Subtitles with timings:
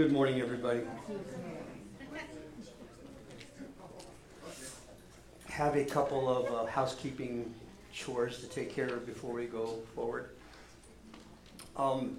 [0.00, 0.80] Good morning, everybody.
[5.50, 7.54] Have a couple of uh, housekeeping
[7.92, 10.30] chores to take care of before we go forward.
[11.76, 12.16] Um,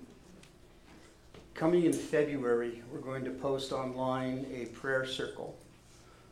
[1.56, 5.58] Coming in February, we're going to post online a prayer circle.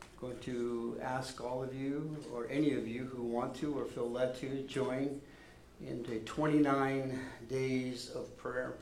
[0.04, 3.86] I'm Going to ask all of you, or any of you who want to or
[3.86, 5.20] feel led to, join
[5.84, 7.20] into 29
[7.50, 8.76] days of prayer.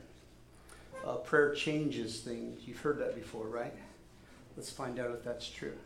[1.06, 2.66] Uh, prayer changes things.
[2.66, 3.74] You've heard that before, right?
[4.56, 5.76] Let's find out if that's true.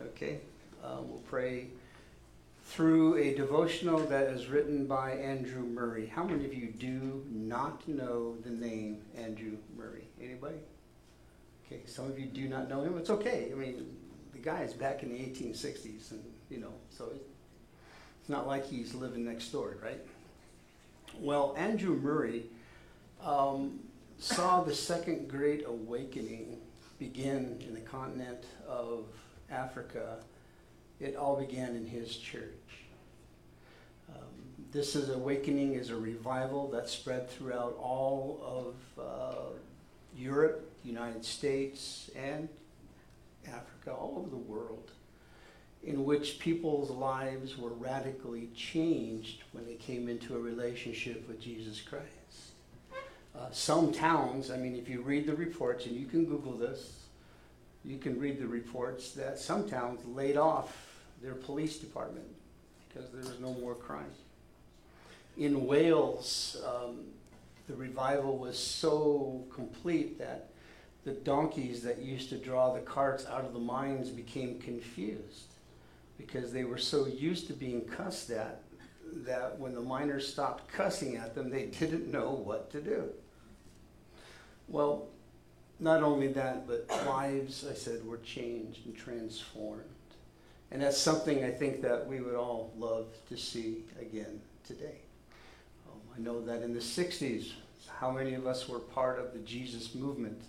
[0.00, 0.38] Okay,
[0.84, 1.68] uh, we'll pray
[2.64, 6.06] through a devotional that is written by Andrew Murray.
[6.06, 10.04] How many of you do not know the name Andrew Murray?
[10.20, 10.56] Anybody?
[11.66, 12.98] Okay, some of you do not know him.
[12.98, 13.50] It's okay.
[13.52, 13.86] I mean,
[14.32, 17.10] the guy is back in the 1860s, and you know, so
[18.20, 20.00] it's not like he's living next door, right?
[21.18, 22.44] Well, Andrew Murray
[23.22, 23.80] um,
[24.18, 26.58] saw the Second Great Awakening
[26.98, 29.06] begin in the continent of
[29.50, 30.18] Africa
[31.00, 32.54] it all began in his church.
[34.08, 34.14] Um,
[34.72, 39.56] this is awakening is a revival that spread throughout all of uh,
[40.16, 42.48] Europe, United States, and
[43.46, 44.90] Africa, all over the world,
[45.84, 51.80] in which people's lives were radically changed when they came into a relationship with Jesus
[51.80, 52.06] Christ.
[53.36, 57.00] Uh, some towns, I mean, if you read the reports, and you can Google this,
[57.84, 62.26] you can read the reports that some towns laid off their police department
[62.88, 64.10] because there was no more crime.
[65.36, 67.04] In Wales, um,
[67.68, 70.48] the revival was so complete that
[71.04, 75.52] the donkeys that used to draw the carts out of the mines became confused
[76.18, 78.62] because they were so used to being cussed at
[79.24, 83.10] that when the miners stopped cussing at them, they didn't know what to do.
[84.68, 85.08] Well,
[85.78, 89.84] not only that, but lives, I said, were changed and transformed.
[90.70, 94.98] And that's something I think that we would all love to see again today.
[95.86, 97.52] Um, I know that in the 60s,
[98.00, 100.42] how many of us were part of the Jesus movement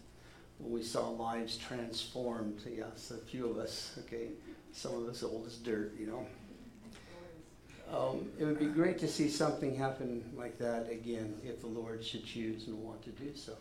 [0.59, 2.61] when we saw lives transformed?
[2.65, 4.29] Yes, a few of us, okay?
[4.71, 6.25] Some of us old as dirt, you know.
[7.95, 12.03] Um, it would be great to see something happen like that again if the Lord
[12.03, 13.53] should choose and want to do so.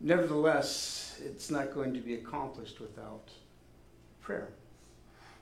[0.00, 3.30] Nevertheless, it's not going to be accomplished without
[4.20, 4.48] prayer.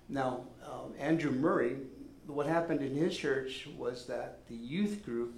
[0.08, 1.78] Now, um, Andrew Murray,
[2.26, 5.34] what happened in his church was that the youth group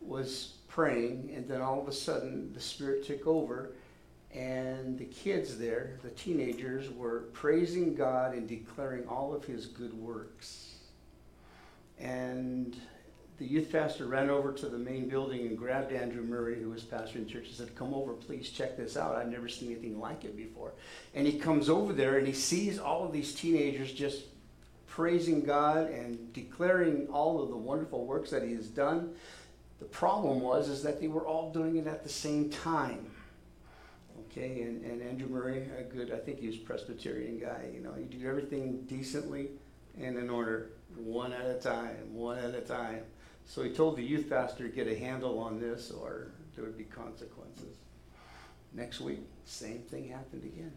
[0.00, 3.72] was praying, and then all of a sudden the Spirit took over,
[4.32, 9.94] and the kids there, the teenagers, were praising God and declaring all of his good
[9.94, 10.76] works.
[11.98, 12.76] And
[13.38, 16.82] the youth pastor ran over to the main building and grabbed Andrew Murray, who was
[16.82, 19.14] pastor in church, and said, Come over, please check this out.
[19.14, 20.72] I've never seen anything like it before.
[21.14, 24.24] And he comes over there and he sees all of these teenagers just
[24.88, 29.14] praising God and declaring all of the wonderful works that he has done.
[29.78, 33.08] The problem was is that they were all doing it at the same time.
[34.26, 37.92] Okay, and, and Andrew Murray, a good, I think he was Presbyterian guy, you know,
[37.92, 39.50] he did everything decently
[40.00, 43.02] and in order, one at a time, one at a time.
[43.48, 46.76] So he told the youth pastor to get a handle on this or there would
[46.76, 47.76] be consequences.
[48.74, 50.72] Next week, same thing happened again.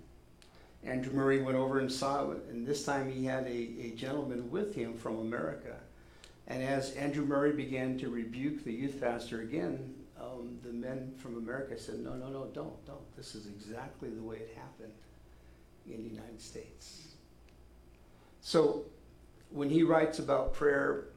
[0.82, 4.50] Andrew Murray went over and saw it, and this time he had a, a gentleman
[4.50, 5.76] with him from America.
[6.48, 11.38] And as Andrew Murray began to rebuke the youth pastor again, um, the men from
[11.38, 13.16] America said, No, no, no, don't, don't.
[13.18, 14.94] This is exactly the way it happened
[15.88, 17.10] in the United States.
[18.40, 18.86] So
[19.50, 21.10] when he writes about prayer,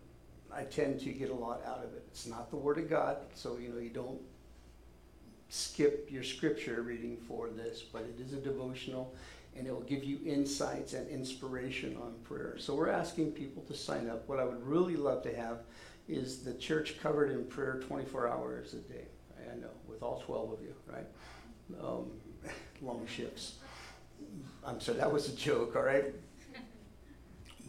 [0.56, 2.04] I tend to get a lot out of it.
[2.08, 4.20] It's not the Word of God, so you know you don't
[5.48, 9.14] skip your scripture reading for this, but it is a devotional
[9.56, 12.56] and it will give you insights and inspiration on prayer.
[12.58, 14.28] So we're asking people to sign up.
[14.28, 15.58] What I would really love to have
[16.08, 19.06] is the church covered in prayer 24 hours a day.
[19.50, 21.06] I know, with all 12 of you, right?
[21.80, 22.10] Um,
[22.82, 23.54] long shifts.
[24.66, 26.06] I'm sorry, that was a joke, all right?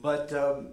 [0.01, 0.69] But um,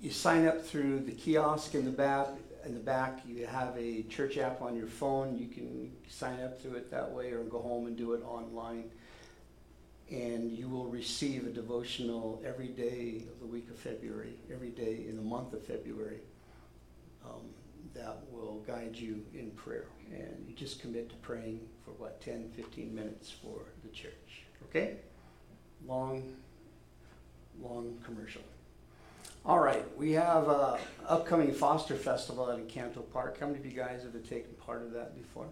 [0.00, 2.28] you sign up through the kiosk in the back.
[2.64, 5.38] In the back, you have a church app on your phone.
[5.38, 8.90] You can sign up through it that way, or go home and do it online.
[10.10, 15.04] And you will receive a devotional every day of the week of February, every day
[15.08, 16.20] in the month of February,
[17.24, 17.42] um,
[17.94, 19.86] that will guide you in prayer.
[20.10, 24.44] And you just commit to praying for what, 10, 15 minutes for the church.
[24.68, 24.96] Okay?
[25.86, 26.34] Long,
[27.60, 28.42] long commercial.
[29.46, 33.40] All right, we have a upcoming Foster Festival at Encanto Park.
[33.40, 35.46] How many of you guys have taken part of that before?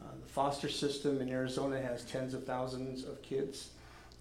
[0.00, 3.70] Uh, the foster system in Arizona has tens of thousands of kids.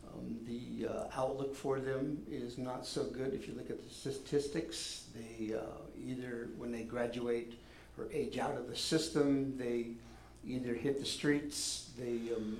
[0.06, 3.34] Um, the uh, outlook for them is not so good.
[3.34, 5.62] If you look at the statistics, they uh,
[6.06, 7.54] either when they graduate
[7.98, 9.92] or age out of the system, they
[10.46, 12.58] either hit the streets, they um,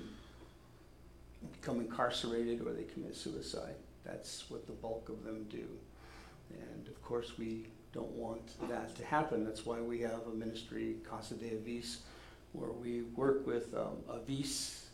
[1.60, 3.74] become incarcerated, or they commit suicide.
[4.04, 5.66] That's what the bulk of them do.
[6.52, 9.44] And of course, we don't want that to happen.
[9.44, 12.02] That's why we have a ministry, Casa de Avis,
[12.52, 14.88] where we work with um, Avis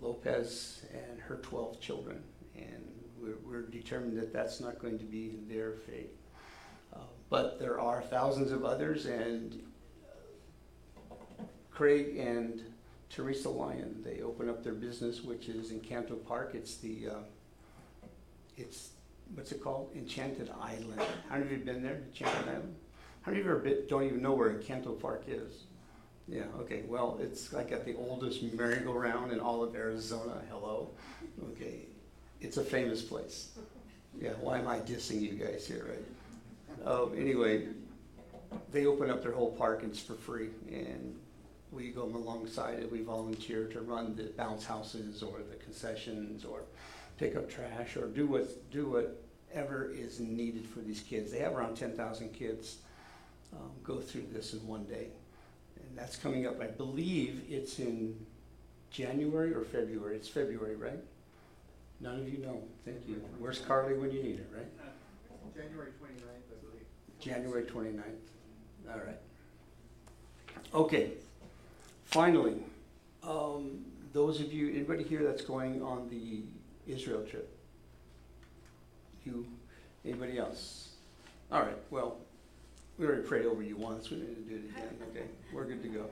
[0.00, 2.22] Lopez and her 12 children.
[2.56, 2.84] And
[3.18, 6.10] we're, we're determined that that's not going to be their fate.
[6.94, 7.00] Uh,
[7.30, 9.62] but there are thousands of others, and
[11.70, 12.62] Craig and
[13.10, 16.52] Teresa Lyon, they open up their business, which is in Canto Park.
[16.54, 18.06] It's the, uh,
[18.56, 18.90] it's,
[19.34, 19.90] what's it called?
[19.94, 21.00] Enchanted Island.
[21.28, 22.74] How many of you been there, Enchanted Island?
[23.22, 25.64] How many of you ever been, don't even know where Canto Park is?
[26.28, 30.90] Yeah, okay, well, it's like at the oldest merry-go-round in all of Arizona, hello?
[31.52, 31.86] Okay,
[32.40, 33.50] it's a famous place.
[34.20, 36.86] Yeah, why am I dissing you guys here, right?
[36.86, 37.68] Uh, anyway,
[38.72, 41.14] they open up their whole park and it's for free, and
[41.70, 46.62] we go alongside it, we volunteer to run the bounce houses or the concessions or
[47.18, 51.32] pick up trash or do what, do whatever is needed for these kids.
[51.32, 52.78] They have around ten thousand kids,
[53.52, 55.08] um, go through this in one day.
[55.76, 58.16] And that's coming up, I believe it's in
[58.90, 61.00] January or February, it's February, right?
[62.00, 63.22] None of you know, thank you.
[63.38, 64.66] Where's Carly when you need her, right?
[65.54, 66.86] January twenty-ninth, I believe.
[67.18, 68.92] January 29th.
[68.92, 69.18] All right.
[70.74, 71.12] Okay.
[72.04, 72.62] Finally,
[73.22, 76.42] um, those of you, anybody here that's going on the
[76.86, 77.48] Israel trip?
[79.24, 79.46] You,
[80.04, 80.90] anybody else?
[81.50, 82.18] All right, well,
[82.98, 85.26] we already prayed over you once, we need to do it again, okay?
[85.52, 86.06] We're good to go.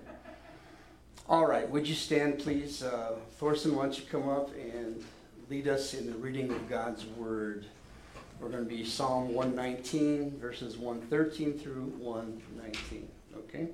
[1.29, 2.83] All right, would you stand, please?
[2.83, 5.03] Uh, Thorson, why don't you come up and
[5.49, 7.67] lead us in the reading of God's word?
[8.41, 13.69] We're going to be Psalm 119, verses 113 through 119, okay?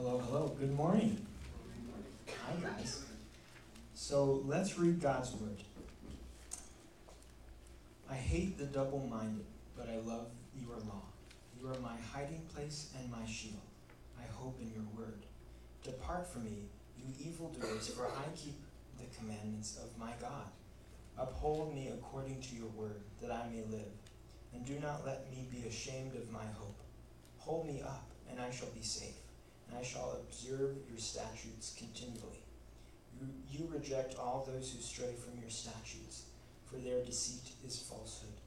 [0.00, 1.26] Hello, hello, good morning.
[2.28, 3.02] Hi, guys.
[3.94, 5.56] So let's read God's word.
[8.08, 9.44] I hate the double minded,
[9.76, 11.02] but I love your law.
[11.60, 13.58] You are my hiding place and my shield.
[14.16, 15.24] I hope in your word.
[15.82, 18.54] Depart from me, you evildoers, for I keep
[19.00, 20.46] the commandments of my God.
[21.18, 23.90] Uphold me according to your word, that I may live.
[24.54, 26.78] And do not let me be ashamed of my hope.
[27.38, 29.16] Hold me up, and I shall be safe
[29.68, 32.42] and I shall observe your statutes continually.
[33.20, 36.24] You, you reject all those who stray from your statutes,
[36.66, 38.40] for their deceit is falsehood.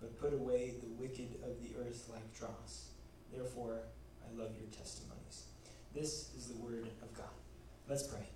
[0.00, 2.88] But put away the wicked of the earth like dross.
[3.32, 3.78] Therefore,
[4.22, 5.44] I love your testimonies.
[5.94, 7.26] This is the word of God.
[7.88, 8.26] Let's pray.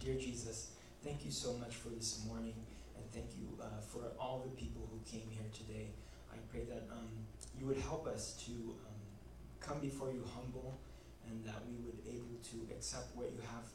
[0.00, 0.72] Dear Jesus,
[1.04, 2.54] thank you so much for this morning,
[2.96, 5.88] and thank you uh, for all the people who came here today.
[6.32, 7.08] I pray that um,
[7.58, 8.98] you would help us to um,
[9.60, 10.78] come before you humble
[11.28, 13.68] and that we would able to accept what you have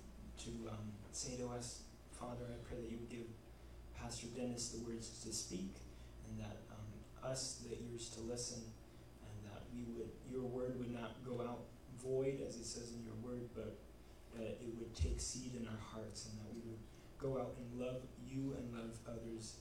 [0.45, 1.81] to um, say to us.
[2.11, 3.29] Father, I pray that you would give
[3.93, 5.75] Pastor Dennis the words to speak,
[6.27, 8.61] and that um, us the ears to listen,
[9.21, 11.69] and that we would your word would not go out
[12.01, 13.77] void, as it says in your word, but
[14.35, 16.81] that it would take seed in our hearts, and that we would
[17.19, 19.57] go out and love you and love others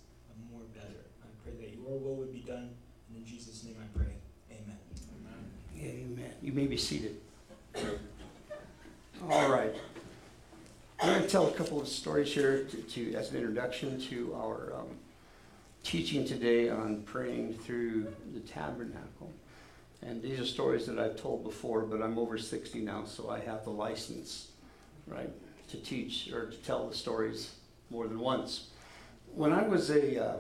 [0.51, 1.07] more better.
[1.23, 2.71] I pray that your will would be done,
[3.09, 4.15] and in Jesus' name I pray.
[4.51, 4.79] Amen.
[5.83, 6.33] Amen.
[6.41, 7.17] You may be seated.
[9.31, 9.75] All right.
[11.01, 14.35] I'm going to tell a couple of stories here to, to as an introduction to
[14.35, 14.89] our um,
[15.83, 19.33] teaching today on praying through the tabernacle.
[20.03, 23.41] And these are stories that I've told before, but I'm over 60 now, so I
[23.41, 24.49] have the license,
[25.07, 25.31] right,
[25.71, 27.55] to teach or to tell the stories
[27.91, 28.69] more than once.
[29.35, 30.37] When I was a uh,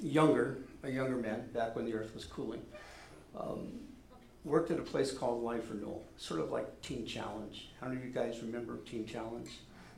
[0.00, 2.62] younger, a younger man, back when the earth was cooling,
[3.38, 3.68] um,
[4.44, 7.68] worked at a place called Life Renewal, sort of like Teen Challenge.
[7.80, 9.50] How many of you guys remember Teen Challenge?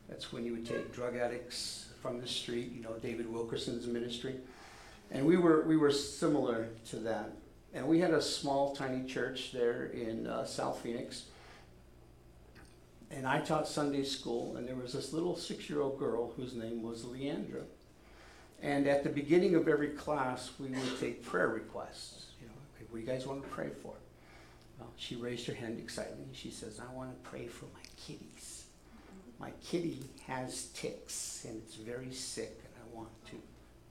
[0.08, 4.36] That's when you would take drug addicts from the street, you know, David Wilkerson's ministry.
[5.10, 7.30] And we were, we were similar to that.
[7.72, 11.24] And we had a small, tiny church there in uh, South Phoenix.
[13.10, 16.54] And I taught Sunday school, and there was this little six year old girl whose
[16.54, 17.62] name was Leandra.
[18.62, 22.26] And at the beginning of every class, we would take prayer requests.
[22.40, 23.94] You know, okay, what do you guys want to pray for?
[24.80, 26.24] Well, she raised her hand excitedly.
[26.32, 28.64] She says, I want to pray for my kitties.
[29.38, 33.36] My kitty has ticks and it's very sick, and I want to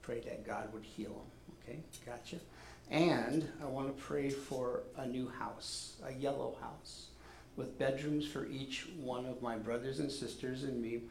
[0.02, 1.54] pray that God would heal him.
[1.62, 2.36] Okay, gotcha.
[2.90, 7.06] And I want to pray for a new house, a yellow house,
[7.56, 11.02] with bedrooms for each one of my brothers and sisters and me,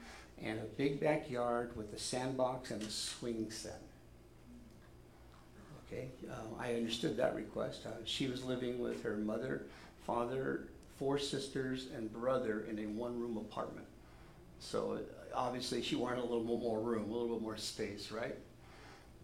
[0.42, 3.82] and a big backyard with a sandbox and a swing set.
[5.92, 7.86] Okay, uh, I understood that request.
[7.86, 9.64] Uh, she was living with her mother,
[10.06, 10.68] father,
[10.98, 13.88] four sisters, and brother in a one-room apartment.
[14.60, 18.12] So uh, obviously, she wanted a little bit more room, a little bit more space,
[18.12, 18.36] right?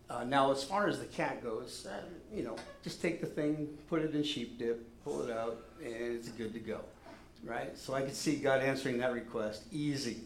[0.10, 2.02] Uh, now, as far as the cat goes, uh,
[2.34, 5.94] you know, just take the thing, put it in sheep dip, pull it out, and
[5.94, 6.80] it's good to go,
[7.44, 7.78] right?
[7.78, 10.22] So I could see God answering that request easy.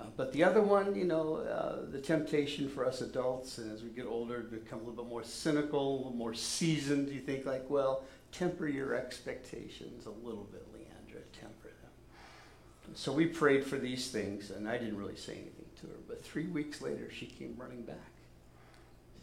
[0.00, 3.82] Uh, but the other one, you know, uh, the temptation for us adults, and as
[3.84, 7.08] we get older, become a little bit more cynical, a little more seasoned.
[7.10, 12.94] You think like, well, temper your expectations a little bit, Leandra, temper them.
[12.94, 15.98] So we prayed for these things, and I didn't really say anything to her.
[16.08, 17.96] But three weeks later, she came running back.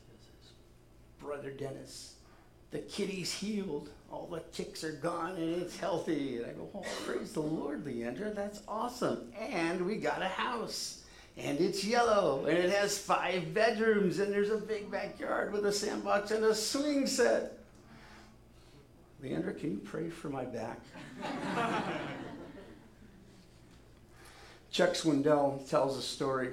[0.09, 0.53] She says,
[1.19, 2.15] Brother Dennis,
[2.71, 3.89] the kitty's healed.
[4.09, 6.37] All the ticks are gone and it's healthy.
[6.37, 8.33] And I go, oh, praise the Lord, Leandra.
[8.33, 9.31] That's awesome.
[9.37, 11.03] And we got a house.
[11.37, 12.45] And it's yellow.
[12.45, 14.19] And it has five bedrooms.
[14.19, 17.57] And there's a big backyard with a sandbox and a swing set.
[19.23, 20.79] Leandra, can you pray for my back?
[24.71, 26.49] Chuck Swindoll tells a story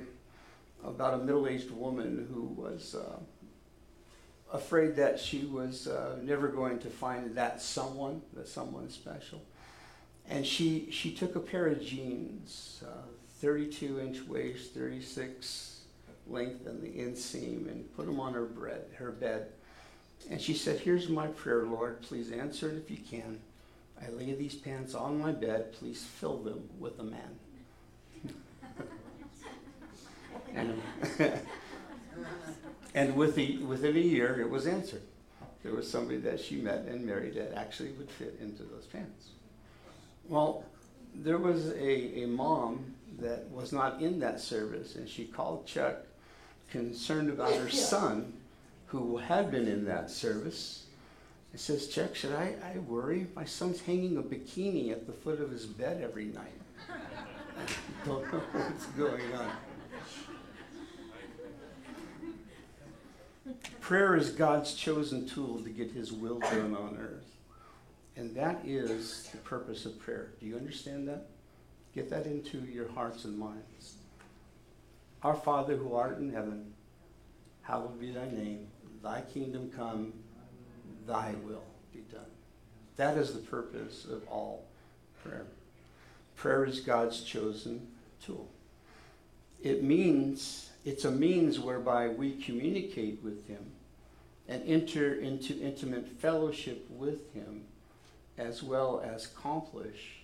[0.84, 2.96] about a middle aged woman who was.
[2.96, 3.18] Uh,
[4.52, 9.42] afraid that she was uh, never going to find that someone, that someone special.
[10.28, 13.06] And she, she took a pair of jeans, uh,
[13.40, 15.82] 32 inch waist, 36
[16.26, 19.48] length in the inseam, and put them on her, bread, her bed.
[20.30, 22.02] And she said, Here's my prayer, Lord.
[22.02, 23.38] Please answer it if you can.
[24.00, 25.72] I lay these pants on my bed.
[25.72, 27.38] Please fill them with a man.
[30.54, 30.80] and,
[32.98, 35.02] and with the, within a year, it was answered.
[35.62, 39.28] There was somebody that she met and married that actually would fit into those pants.
[40.28, 40.64] Well,
[41.14, 45.98] there was a, a mom that was not in that service, and she called Chuck
[46.72, 48.32] concerned about her son
[48.86, 50.86] who had been in that service.
[51.52, 53.28] And says, Chuck, should I, I worry?
[53.36, 56.60] My son's hanging a bikini at the foot of his bed every night.
[56.90, 59.52] I don't know what's going on.
[63.80, 67.24] Prayer is God's chosen tool to get his will done on earth.
[68.16, 70.32] And that is the purpose of prayer.
[70.40, 71.26] Do you understand that?
[71.94, 73.94] Get that into your hearts and minds.
[75.22, 76.72] Our Father who art in heaven,
[77.62, 78.68] hallowed be thy name.
[79.02, 80.12] Thy kingdom come,
[81.06, 82.20] thy will be done.
[82.96, 84.64] That is the purpose of all
[85.22, 85.46] prayer.
[86.36, 87.88] Prayer is God's chosen
[88.24, 88.48] tool.
[89.62, 93.72] It means, it's a means whereby we communicate with Him
[94.48, 97.64] and enter into intimate fellowship with Him
[98.38, 100.20] as well as accomplish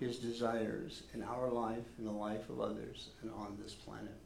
[0.00, 4.16] His desires in our life, in the life of others, and on this planet.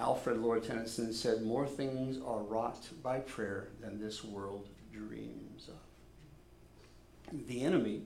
[0.00, 7.46] Alfred Lord Tennyson said, More things are wrought by prayer than this world dreams of.
[7.46, 8.02] The enemy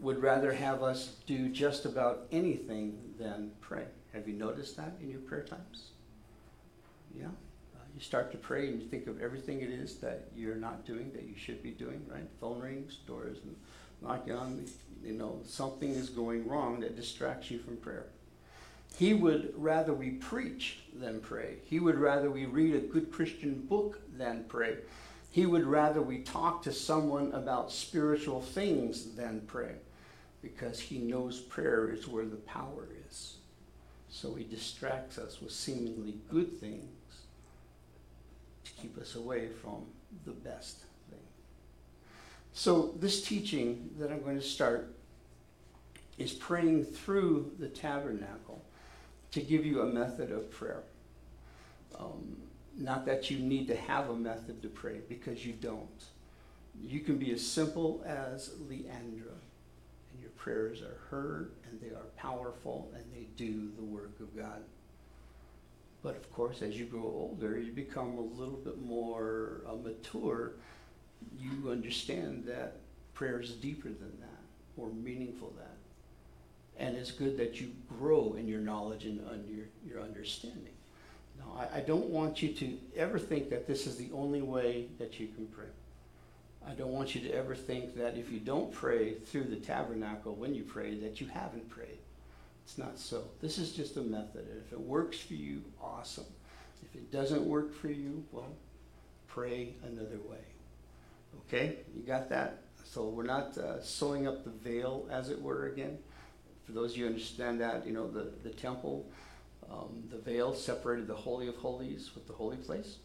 [0.00, 3.86] would rather have us do just about anything than pray.
[4.16, 5.90] Have you noticed that in your prayer times?
[7.14, 7.26] Yeah.
[7.26, 10.86] Uh, you start to pray and you think of everything it is that you're not
[10.86, 12.26] doing that you should be doing, right?
[12.40, 13.36] Phone rings, doors
[14.00, 14.64] knocking on,
[15.04, 18.06] you know, something is going wrong that distracts you from prayer.
[18.96, 21.56] He would rather we preach than pray.
[21.64, 24.78] He would rather we read a good Christian book than pray.
[25.30, 29.74] He would rather we talk to someone about spiritual things than pray
[30.40, 33.36] because he knows prayer is where the power is.
[34.16, 36.86] So he distracts us with seemingly good things
[38.64, 39.84] to keep us away from
[40.24, 40.78] the best
[41.10, 41.20] thing.
[42.54, 44.94] So, this teaching that I'm going to start
[46.16, 48.64] is praying through the tabernacle
[49.32, 50.84] to give you a method of prayer.
[52.00, 52.38] Um,
[52.74, 56.04] not that you need to have a method to pray, because you don't.
[56.82, 59.35] You can be as simple as Leandra, and your
[60.46, 64.62] prayers are heard, and they are powerful, and they do the work of God.
[66.04, 70.52] But of course, as you grow older, you become a little bit more uh, mature.
[71.36, 72.76] You understand that
[73.12, 74.40] prayer is deeper than that,
[74.76, 76.84] more meaningful than that.
[76.84, 80.74] And it's good that you grow in your knowledge and your, your understanding.
[81.40, 84.86] Now, I, I don't want you to ever think that this is the only way
[85.00, 85.66] that you can pray.
[86.68, 90.34] I don't want you to ever think that if you don't pray through the tabernacle
[90.34, 91.98] when you pray, that you haven't prayed.
[92.64, 93.22] It's not so.
[93.40, 94.46] This is just a method.
[94.66, 96.26] If it works for you, awesome.
[96.82, 98.52] If it doesn't work for you, well,
[99.28, 100.44] pray another way.
[101.46, 102.62] Okay, you got that?
[102.84, 105.98] So we're not uh, sewing up the veil, as it were, again.
[106.64, 109.08] For those of you understand that, you know, the, the temple,
[109.70, 112.96] um, the veil separated the Holy of Holies with the holy place.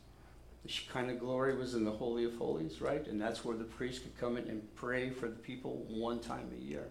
[0.64, 3.06] The Shekinah glory was in the Holy of Holies, right?
[3.08, 6.52] And that's where the priest could come in and pray for the people one time
[6.56, 6.88] a year.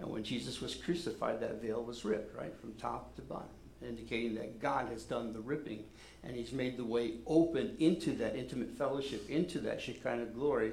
[0.00, 3.46] And when Jesus was crucified, that veil was ripped, right, from top to bottom,
[3.86, 5.84] indicating that God has done the ripping
[6.24, 10.72] and He's made the way open into that intimate fellowship, into that Shekinah glory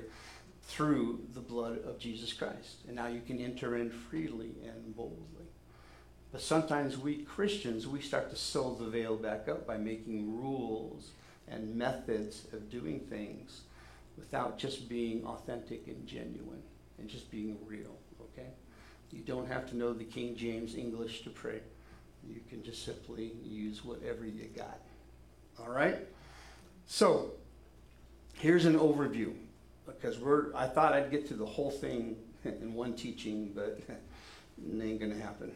[0.64, 2.78] through the blood of Jesus Christ.
[2.88, 5.18] And now you can enter in freely and boldly.
[6.32, 11.12] But sometimes we Christians, we start to sew the veil back up by making rules
[11.52, 13.62] and methods of doing things
[14.18, 16.62] without just being authentic and genuine
[16.98, 18.50] and just being real, okay?
[19.12, 21.60] You don't have to know the King James English to pray.
[22.28, 24.80] You can just simply use whatever you got.
[25.60, 25.98] All right?
[26.86, 27.32] So,
[28.36, 29.34] here's an overview
[29.86, 32.16] because we're I thought I'd get through the whole thing
[32.46, 35.52] in one teaching, but it ain't going to happen.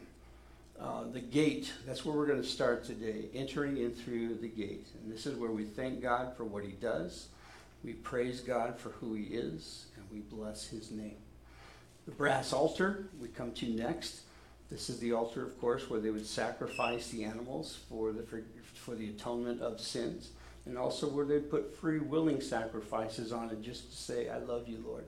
[0.80, 4.86] Uh, the gate, that's where we're going to start today, entering in through the gate.
[5.00, 7.28] And this is where we thank God for what He does,
[7.82, 11.16] we praise God for who He is, and we bless His name.
[12.04, 14.20] The brass altar we come to next.
[14.70, 18.42] This is the altar, of course, where they would sacrifice the animals for the, for,
[18.74, 20.30] for the atonement of sins,
[20.66, 24.68] and also where they'd put free willing sacrifices on it just to say, I love
[24.68, 25.04] you, Lord.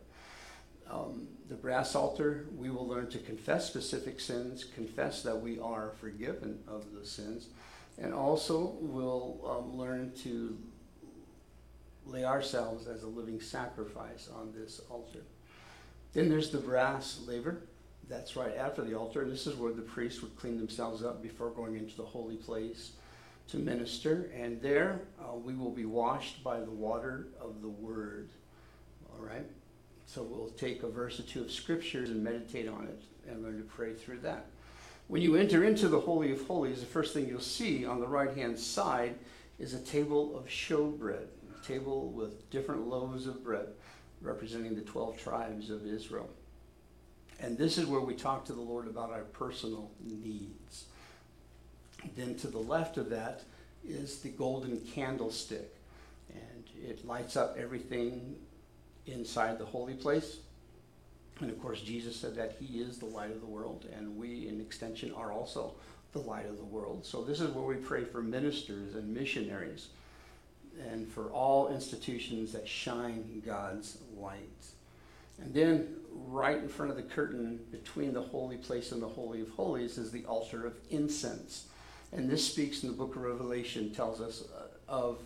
[0.91, 5.93] Um, the brass altar, we will learn to confess specific sins, confess that we are
[6.01, 7.49] forgiven of the sins,
[7.99, 10.57] and also we'll um, learn to
[12.07, 15.21] lay ourselves as a living sacrifice on this altar.
[16.15, 17.63] Then there's the brass laver.
[18.09, 19.23] That's right after the altar.
[19.23, 22.37] And this is where the priests would clean themselves up before going into the holy
[22.37, 22.93] place
[23.49, 24.31] to minister.
[24.35, 28.31] And there uh, we will be washed by the water of the word.
[29.13, 29.45] All right?
[30.09, 33.59] So we'll take a verse or two of scriptures and meditate on it and learn
[33.59, 34.47] to pray through that.
[35.07, 38.09] When you enter into the Holy of Holies, the first thing you'll see on the
[38.09, 39.17] right hand side
[39.59, 43.67] is a table of showbread, a table with different loaves of bread
[44.23, 46.31] representing the 12 tribes of Israel.
[47.39, 50.87] And this is where we talk to the Lord about our personal needs.
[52.17, 53.43] Then to the left of that
[53.87, 55.77] is the golden candlestick,
[56.33, 58.37] and it lights up everything
[59.13, 60.39] inside the holy place.
[61.41, 64.49] And of course, Jesus said that He is the light of the world, and we,
[64.49, 65.75] in extension, are also
[66.13, 67.05] the light of the world.
[67.05, 69.89] So, this is where we pray for ministers and missionaries
[70.91, 74.67] and for all institutions that shine God's light.
[75.41, 79.41] And then, right in front of the curtain between the holy place and the Holy
[79.41, 81.67] of Holies, is the altar of incense.
[82.13, 85.19] And this speaks in the book of Revelation, tells us uh, of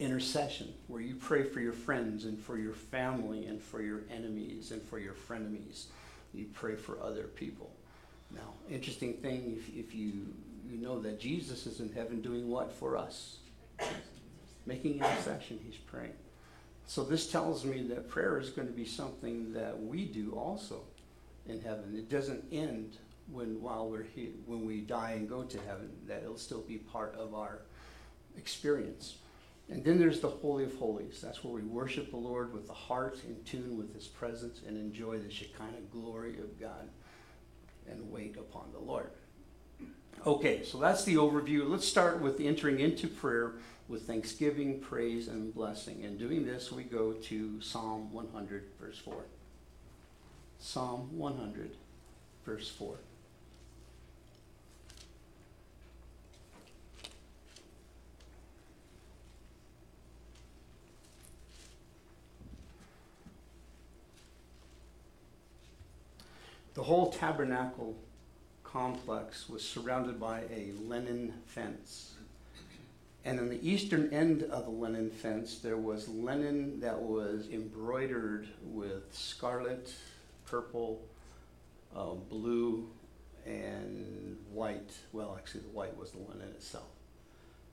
[0.00, 4.72] intercession, where you pray for your friends and for your family and for your enemies
[4.72, 5.84] and for your frenemies.
[6.32, 7.70] You pray for other people.
[8.34, 10.26] Now, interesting thing, if, if you,
[10.68, 13.38] you know that Jesus is in heaven doing what for us?
[14.66, 16.14] Making intercession, he's praying.
[16.86, 20.80] So this tells me that prayer is going to be something that we do also
[21.46, 21.94] in heaven.
[21.96, 22.96] It doesn't end
[23.30, 25.90] when while we're here, when we die and go to heaven.
[26.08, 27.62] That it'll still be part of our
[28.36, 29.16] experience.
[29.70, 31.20] And then there's the Holy of Holies.
[31.22, 34.76] That's where we worship the Lord with the heart in tune with His presence and
[34.76, 36.88] enjoy the Shekinah glory of God
[37.88, 39.10] and wait upon the Lord.
[40.26, 41.68] Okay, so that's the overview.
[41.68, 43.54] Let's start with entering into prayer
[43.88, 46.04] with thanksgiving, praise, and blessing.
[46.04, 49.14] And doing this, we go to Psalm 100, verse 4.
[50.58, 51.76] Psalm 100,
[52.44, 52.98] verse 4.
[66.80, 67.94] The whole tabernacle
[68.64, 72.14] complex was surrounded by a linen fence.
[73.22, 78.48] And on the eastern end of the linen fence, there was linen that was embroidered
[78.62, 79.92] with scarlet,
[80.46, 81.02] purple,
[81.94, 82.88] uh, blue,
[83.44, 84.90] and white.
[85.12, 86.88] Well, actually, the white was the linen itself.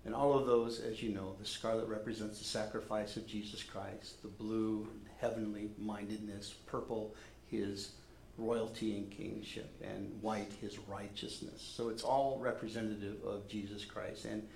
[0.04, 4.22] And all of those, as you know, the scarlet represents the sacrifice of Jesus Christ,
[4.22, 4.86] the blue,
[5.22, 7.16] heavenly mindedness, purple,
[7.50, 7.92] his
[8.38, 11.62] royalty and kingship, and white, his righteousness.
[11.76, 14.26] So it's all representative of Jesus Christ.
[14.26, 14.48] And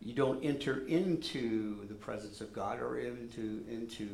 [0.00, 4.08] you don't enter into the presence of God or into, into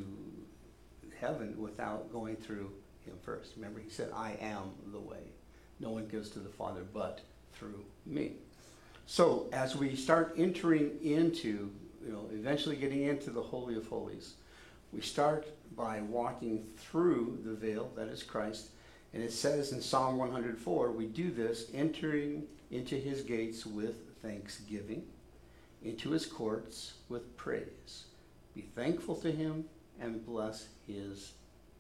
[1.21, 2.71] heaven without going through
[3.05, 3.53] him first.
[3.57, 5.33] Remember, he said, I am the way.
[5.81, 7.21] No one goes to the Father but
[7.53, 8.33] through me.
[9.07, 11.71] So as we start entering into
[12.07, 14.35] you know, eventually getting into the Holy of Holies.
[14.93, 18.69] We start by walking through the veil, that is Christ,
[19.17, 25.07] and it says in Psalm 104, we do this entering into his gates with thanksgiving,
[25.83, 28.05] into his courts with praise.
[28.55, 29.65] Be thankful to him
[29.99, 31.33] and bless his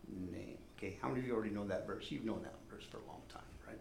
[0.08, 0.56] name.
[0.78, 2.06] Okay, how many of you already know that verse?
[2.10, 3.80] You've known that verse for a long time, right?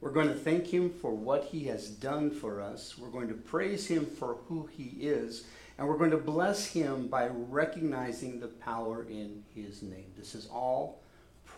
[0.00, 2.96] We're going to thank him for what he has done for us.
[2.96, 5.46] We're going to praise him for who he is.
[5.78, 10.12] And we're going to bless him by recognizing the power in his name.
[10.16, 11.02] This is all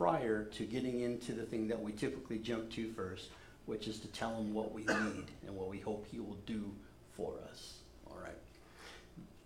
[0.01, 3.29] prior to getting into the thing that we typically jump to first,
[3.67, 6.73] which is to tell him what we need and what we hope he will do
[7.15, 7.75] for us.
[8.07, 8.33] All right.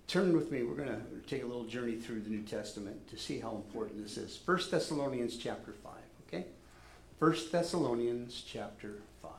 [0.07, 0.63] Turn with me.
[0.63, 4.01] We're going to take a little journey through the New Testament to see how important
[4.01, 4.39] this is.
[4.45, 5.93] 1 Thessalonians chapter 5,
[6.29, 6.47] okay?
[7.19, 9.33] 1 Thessalonians chapter 5.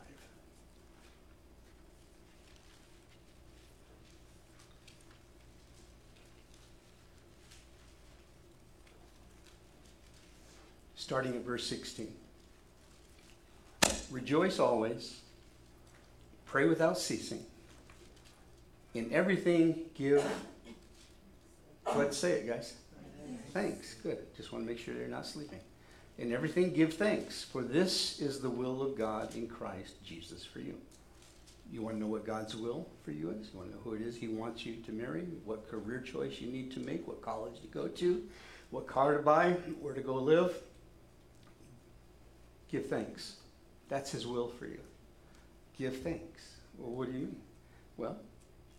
[11.06, 12.12] Starting at verse 16.
[14.10, 15.20] Rejoice always,
[16.48, 17.46] pray without ceasing.
[18.96, 20.26] In everything, give.
[21.96, 22.74] Let's say it, guys.
[23.54, 23.94] Thanks.
[24.02, 24.18] Good.
[24.36, 25.60] Just want to make sure they're not sleeping.
[26.18, 30.58] In everything, give thanks, for this is the will of God in Christ Jesus for
[30.58, 30.74] you.
[31.72, 33.50] You want to know what God's will for you is?
[33.54, 35.28] You want to know who it is He wants you to marry?
[35.46, 37.08] What career choice you need to make?
[37.08, 38.24] What college to go to?
[38.72, 39.52] What car to buy?
[39.80, 40.52] Where to go live?
[42.76, 43.38] Give thanks.
[43.88, 44.82] That's His will for you.
[45.78, 46.44] Give thanks.
[46.78, 47.38] Well, what do you mean?
[47.96, 48.18] Well,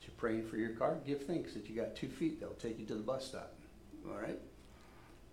[0.02, 2.85] you're praying for your car, give thanks that you got two feet that'll take you
[2.88, 3.54] to the bus stop.
[4.06, 4.38] All right?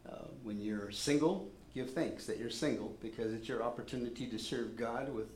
[0.10, 4.78] Uh, when you're single, give thanks that you're single because it's your opportunity to serve
[4.78, 5.28] God with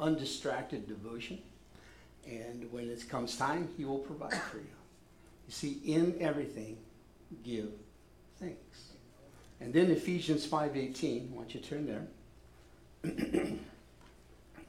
[0.00, 1.38] undistracted devotion.
[2.28, 4.66] And when it comes time, He will provide for you.
[5.46, 6.76] You see, in everything,
[7.44, 7.70] give
[8.40, 8.94] thanks.
[9.60, 12.08] And then Ephesians 5.18, I want you to turn there.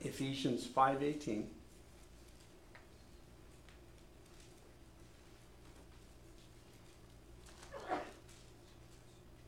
[0.02, 1.45] Ephesians 5.18.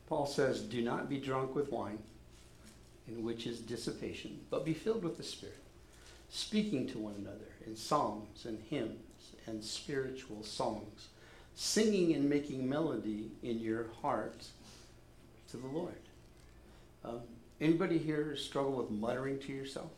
[0.08, 1.98] Paul says, Do not be drunk with wine,
[3.08, 5.56] in which is dissipation, but be filled with the Spirit,
[6.28, 11.08] speaking to one another in psalms and hymns and spiritual songs,
[11.54, 14.44] singing and making melody in your heart
[15.50, 15.94] to the Lord.
[17.04, 17.20] Um,
[17.62, 19.90] anybody here struggle with muttering to yourself?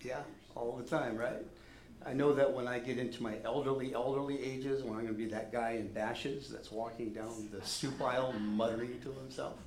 [0.00, 0.20] Yeah,
[0.54, 1.44] all the time, right?
[2.04, 5.18] I know that when I get into my elderly, elderly ages, when I'm going to
[5.18, 9.58] be that guy in Bashas' that's walking down the soup aisle muttering to himself,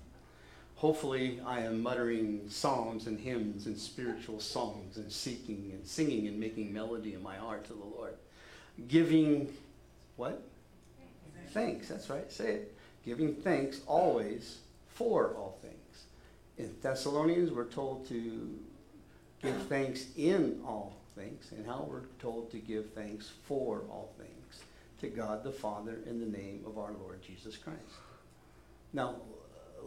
[0.76, 6.38] hopefully I am muttering psalms and hymns and spiritual songs and seeking and singing and
[6.38, 8.16] making melody in my heart to the Lord.
[8.90, 9.54] Giving
[10.18, 10.42] what?
[11.52, 12.78] Thanks, that's right, say it.
[13.06, 14.58] Giving thanks always
[14.90, 15.85] for all things.
[16.58, 18.58] In Thessalonians, we're told to
[19.42, 24.64] give thanks in all things, and how we're told to give thanks for all things
[25.02, 27.80] to God the Father in the name of our Lord Jesus Christ.
[28.94, 29.16] Now,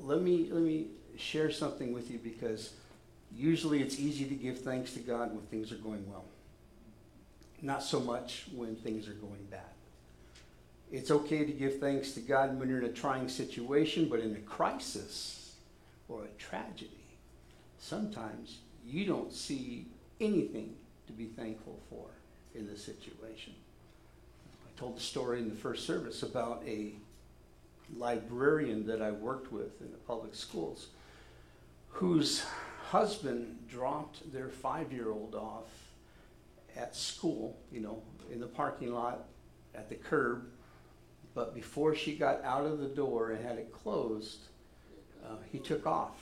[0.00, 2.74] let me let me share something with you because
[3.34, 6.24] usually it's easy to give thanks to God when things are going well.
[7.62, 9.60] Not so much when things are going bad.
[10.92, 14.36] It's okay to give thanks to God when you're in a trying situation, but in
[14.36, 15.37] a crisis
[16.08, 16.90] or a tragedy,
[17.78, 19.86] sometimes you don't see
[20.20, 20.74] anything
[21.06, 22.06] to be thankful for
[22.54, 23.54] in the situation.
[24.66, 26.92] I told the story in the first service about a
[27.96, 30.88] librarian that I worked with in the public schools
[31.88, 32.44] whose
[32.90, 35.66] husband dropped their five year old off
[36.76, 39.24] at school, you know, in the parking lot
[39.74, 40.46] at the curb.
[41.34, 44.38] But before she got out of the door and had it closed,
[45.28, 46.16] uh, he took off.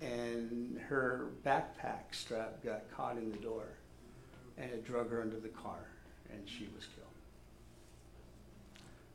[0.00, 3.64] And her backpack strap got caught in the door
[4.58, 5.86] and it drug her under the car
[6.30, 7.06] and she was killed.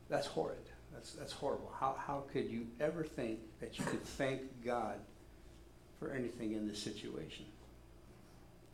[0.08, 0.58] That's horrid.
[0.92, 1.72] That's, that's horrible.
[1.78, 4.96] How, how could you ever think that you could thank God
[5.98, 7.46] for anything in this situation?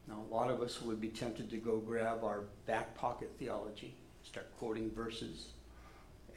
[0.09, 3.95] Now, a lot of us would be tempted to go grab our back pocket theology,
[4.25, 5.49] start quoting verses,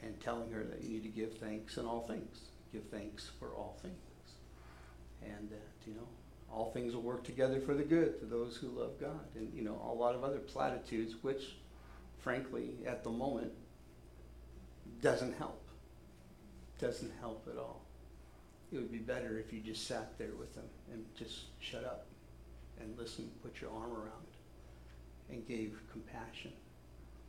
[0.02, 2.51] and telling her that you need to give thanks in all things.
[2.72, 3.96] Give thanks for all things.
[5.22, 5.56] And, uh,
[5.86, 6.08] you know,
[6.50, 9.20] all things will work together for the good to those who love God.
[9.36, 11.56] And, you know, a lot of other platitudes, which,
[12.18, 13.52] frankly, at the moment,
[15.00, 15.62] doesn't help.
[16.78, 17.84] Doesn't help at all.
[18.72, 22.06] It would be better if you just sat there with them and just shut up
[22.80, 24.26] and listen, put your arm around,
[25.30, 26.52] and gave compassion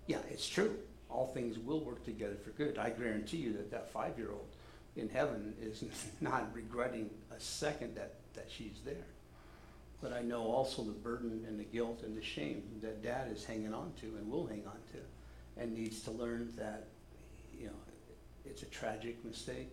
[0.08, 0.78] Yeah, it's true.
[1.10, 2.78] All things will work together for good.
[2.78, 4.48] I guarantee you that that five-year-old
[4.96, 5.84] in heaven is
[6.22, 9.06] not regretting a second that, that she's there.
[10.02, 13.46] But I know also the burden and the guilt and the shame that dad is
[13.46, 16.88] hanging on to and will hang on to and needs to learn that,
[17.58, 17.74] you know,
[18.46, 19.70] it's a tragic mistake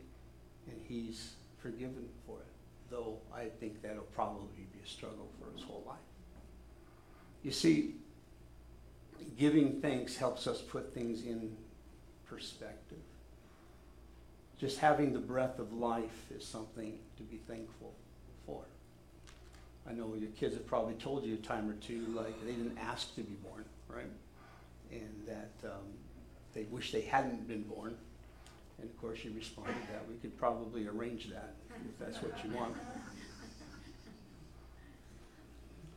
[0.68, 2.46] and he's forgiven for it.
[2.90, 5.98] Though I think that'll probably be a struggle for his whole life.
[7.42, 7.94] You see,
[9.38, 11.56] giving thanks helps us put things in
[12.26, 12.98] perspective.
[14.60, 17.94] Just having the breath of life is something to be thankful
[18.44, 18.60] for.
[19.88, 22.76] I know your kids have probably told you a time or two, like, they didn't
[22.76, 24.10] ask to be born, right?
[24.92, 25.86] And that um,
[26.52, 27.96] they wish they hadn't been born.
[28.78, 30.06] And of course, you responded that.
[30.06, 32.76] We could probably arrange that if that's what you want.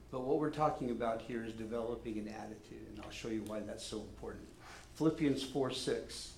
[0.10, 3.60] But what we're talking about here is developing an attitude, and I'll show you why
[3.60, 4.46] that's so important.
[4.96, 6.34] Philippians 4 6.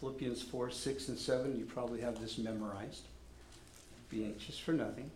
[0.00, 3.02] Philippians 4 6 and 7, you probably have this memorized.
[4.10, 5.10] Be anxious for nothing.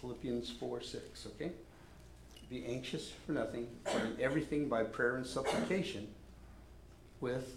[0.00, 1.52] Philippians 4 6, okay?
[2.50, 6.06] Be anxious for nothing, but in everything by prayer and supplication
[7.20, 7.56] with,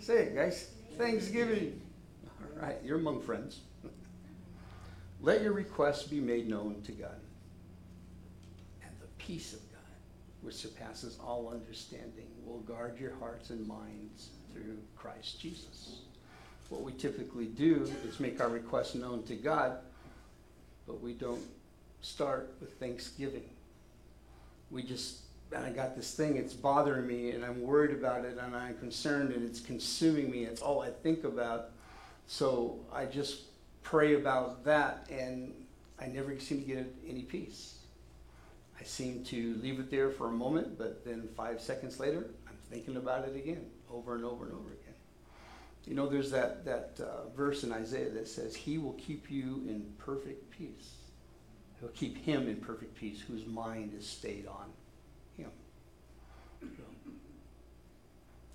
[0.00, 1.80] say it, guys, thanksgiving.
[2.40, 3.60] All right, you're among friends.
[5.20, 7.20] Let your requests be made known to God.
[8.82, 9.67] And the peace of
[10.42, 16.00] which surpasses all understanding, will guard your hearts and minds through Christ Jesus.
[16.68, 19.78] What we typically do is make our requests known to God,
[20.86, 21.42] but we don't
[22.02, 23.48] start with thanksgiving.
[24.70, 25.20] We just,
[25.52, 28.76] and I got this thing, it's bothering me, and I'm worried about it, and I'm
[28.76, 30.44] concerned, and it's consuming me.
[30.44, 31.70] It's all I think about.
[32.26, 33.44] So I just
[33.82, 35.54] pray about that, and
[35.98, 37.77] I never seem to get any peace.
[38.78, 42.56] I seem to leave it there for a moment, but then five seconds later, I'm
[42.70, 44.94] thinking about it again, over and over and over again.
[45.86, 49.62] You know, there's that, that uh, verse in Isaiah that says, He will keep you
[49.66, 50.96] in perfect peace.
[51.80, 54.66] He'll keep him in perfect peace whose mind is stayed on
[55.36, 55.50] him.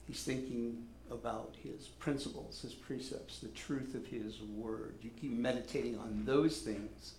[0.05, 4.95] He's thinking about his principles, his precepts, the truth of his word.
[5.01, 7.13] You keep meditating on those things,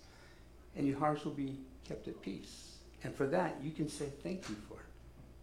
[0.75, 2.74] and your hearts will be kept at peace.
[3.05, 4.87] And for that, you can say thank you for it.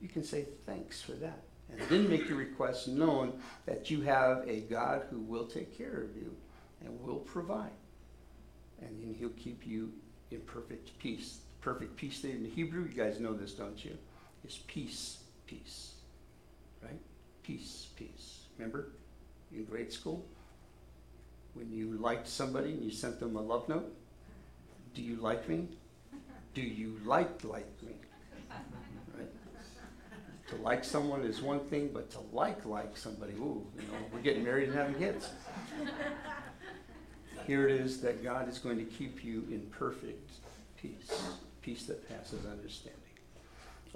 [0.01, 1.45] You can say thanks for that.
[1.71, 3.35] And then make your request known
[3.67, 6.35] that you have a God who will take care of you
[6.85, 7.71] and will provide.
[8.81, 9.93] And then he'll keep you
[10.33, 11.39] in perfect peace.
[11.61, 13.97] Perfect peace there in Hebrew, you guys know this, don't you?
[14.45, 15.93] Is peace, peace.
[16.83, 16.99] Right?
[17.45, 18.47] Peace, peace.
[18.59, 18.89] Remember
[19.53, 20.27] in grade school?
[21.55, 23.95] When you liked somebody and you sent them a love note?
[24.95, 25.69] Do you like me?
[26.55, 27.95] Do you like like me?
[29.17, 29.29] Right?
[30.49, 34.21] To like someone is one thing, but to like like somebody, ooh, you know, we're
[34.21, 35.31] getting married and having kids.
[37.47, 40.31] Here it is that God is going to keep you in perfect
[40.77, 41.11] peace,
[41.63, 43.01] peace that passes understanding.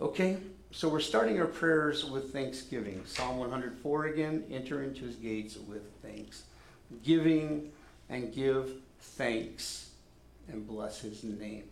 [0.00, 0.38] Okay,
[0.72, 3.02] so we're starting our prayers with thanksgiving.
[3.06, 6.44] Psalm 104 again enter into his gates with thanks,
[7.02, 7.70] giving
[8.08, 9.90] and give thanks
[10.48, 11.64] and bless his name.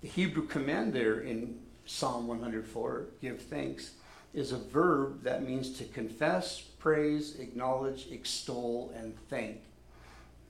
[0.00, 3.92] The Hebrew command there in Psalm 104, give thanks,
[4.32, 9.60] is a verb that means to confess, praise, acknowledge, extol, and thank.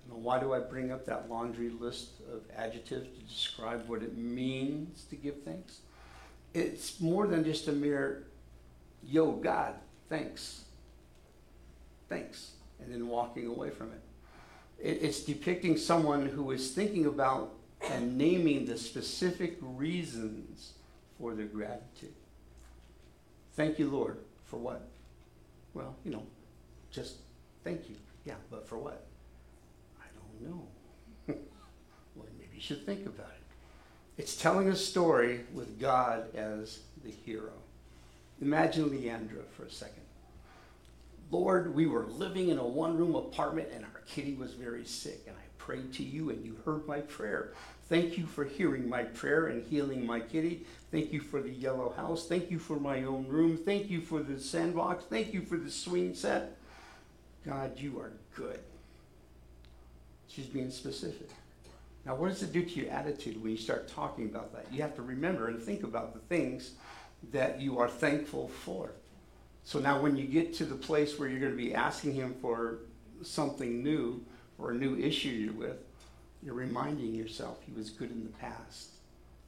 [0.09, 4.19] Now, why do I bring up that laundry list of adjectives to describe what it
[4.19, 5.79] means to give thanks?
[6.53, 8.27] It's more than just a mere,
[9.03, 9.75] yo, God,
[10.09, 10.65] thanks.
[12.09, 12.53] Thanks.
[12.81, 14.01] And then walking away from it.
[14.79, 20.73] it it's depicting someone who is thinking about and naming the specific reasons
[21.19, 22.15] for their gratitude.
[23.55, 24.89] Thank you, Lord, for what?
[25.75, 26.23] Well, you know,
[26.91, 27.17] just
[27.65, 27.97] thank you.
[28.25, 29.07] Yeah, but for what?
[30.01, 30.63] I don't know.
[32.15, 34.23] well, maybe you should think about it.
[34.23, 37.53] It's telling a story with God as the hero.
[38.41, 40.03] Imagine Leandra for a second.
[41.31, 45.25] Lord, we were living in a one room apartment and our kitty was very sick,
[45.27, 47.53] and I prayed to you and you heard my prayer.
[47.91, 50.65] Thank you for hearing my prayer and healing my kitty.
[50.91, 52.27] Thank you for the yellow house.
[52.27, 53.59] Thank you for my own room.
[53.59, 55.05] Thank you for the sandbox.
[55.05, 56.57] Thank you for the swing set.
[57.45, 58.61] God, you are good.
[60.27, 61.29] She's being specific.
[62.07, 64.73] Now, what does it do to your attitude when you start talking about that?
[64.73, 66.73] You have to remember and think about the things
[67.31, 68.93] that you are thankful for.
[69.65, 72.35] So now, when you get to the place where you're going to be asking Him
[72.41, 72.79] for
[73.23, 74.25] something new
[74.59, 75.79] or a new issue you're with,
[76.43, 78.89] you're reminding yourself He was good in the past.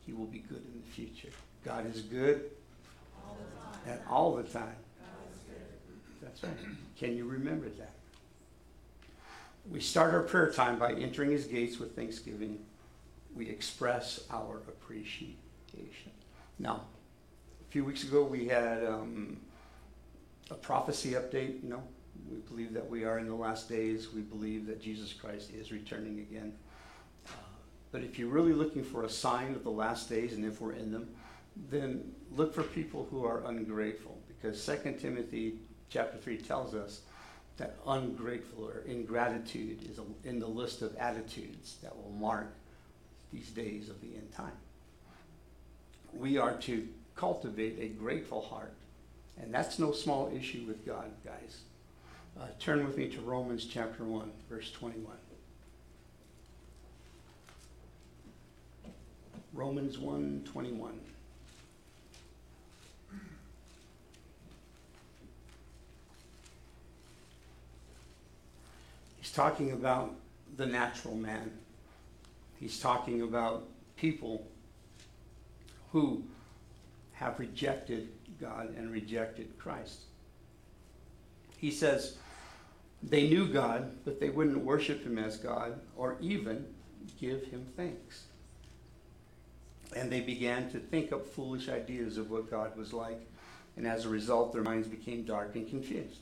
[0.06, 1.28] He will be good in the future.
[1.64, 2.50] God is good
[3.86, 4.76] And all the time.
[6.22, 6.52] That's right.
[6.98, 7.92] Can you remember that?
[9.70, 12.58] We start our prayer time by entering his gates with thanksgiving.
[13.34, 15.36] We express our appreciation.
[16.58, 16.82] Now,
[17.60, 19.38] a few weeks ago we had um,
[20.50, 21.62] a prophecy update.
[21.62, 21.82] You know,
[22.28, 24.12] we believe that we are in the last days.
[24.12, 26.52] We believe that Jesus Christ is returning again.
[27.92, 30.72] But if you're really looking for a sign of the last days and if we're
[30.72, 31.10] in them,
[31.70, 37.02] then look for people who are ungrateful because 2 Timothy chapter 3 tells us
[37.56, 42.54] that ungrateful or ingratitude is in the list of attitudes that will mark
[43.32, 44.52] these days of the end time.
[46.12, 48.72] We are to cultivate a grateful heart,
[49.40, 51.60] and that's no small issue with God, guys.
[52.40, 55.12] Uh, turn with me to Romans chapter 1, verse 21.
[59.52, 60.98] Romans 1 21.
[69.18, 70.14] He's talking about
[70.56, 71.50] the natural man.
[72.58, 74.46] He's talking about people
[75.92, 76.24] who
[77.12, 78.08] have rejected
[78.40, 80.00] God and rejected Christ.
[81.58, 82.16] He says
[83.02, 86.66] they knew God, but they wouldn't worship him as God or even
[87.18, 88.24] give him thanks.
[89.96, 93.20] And they began to think up foolish ideas of what God was like,
[93.76, 96.20] and as a result, their minds became dark and confused.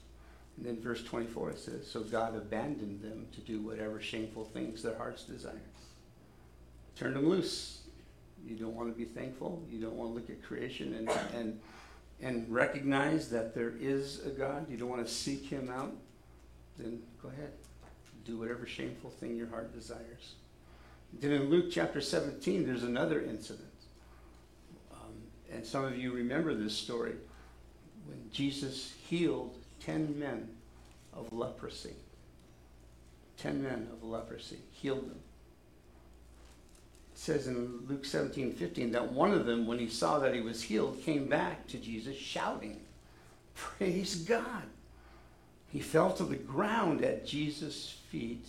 [0.57, 4.83] And then verse 24 it says, So God abandoned them to do whatever shameful things
[4.83, 5.61] their hearts desire.
[6.97, 7.83] Turned them loose.
[8.47, 9.63] You don't want to be thankful.
[9.71, 11.61] You don't want to look at creation and, and,
[12.21, 14.69] and recognize that there is a God.
[14.71, 15.95] You don't want to seek him out.
[16.79, 17.53] Then go ahead.
[18.25, 20.35] Do whatever shameful thing your heart desires.
[21.21, 23.69] Then in Luke chapter 17, there's another incident.
[24.93, 25.15] Um,
[25.53, 27.15] and some of you remember this story
[28.07, 30.49] when Jesus healed 10 men
[31.15, 31.95] of leprosy.
[33.39, 35.21] 10 men of leprosy, healed them.
[37.13, 40.41] It says in Luke 17 15 that one of them, when he saw that he
[40.41, 42.81] was healed, came back to Jesus shouting,
[43.55, 44.65] Praise God.
[45.71, 48.47] He fell to the ground at Jesus' feet,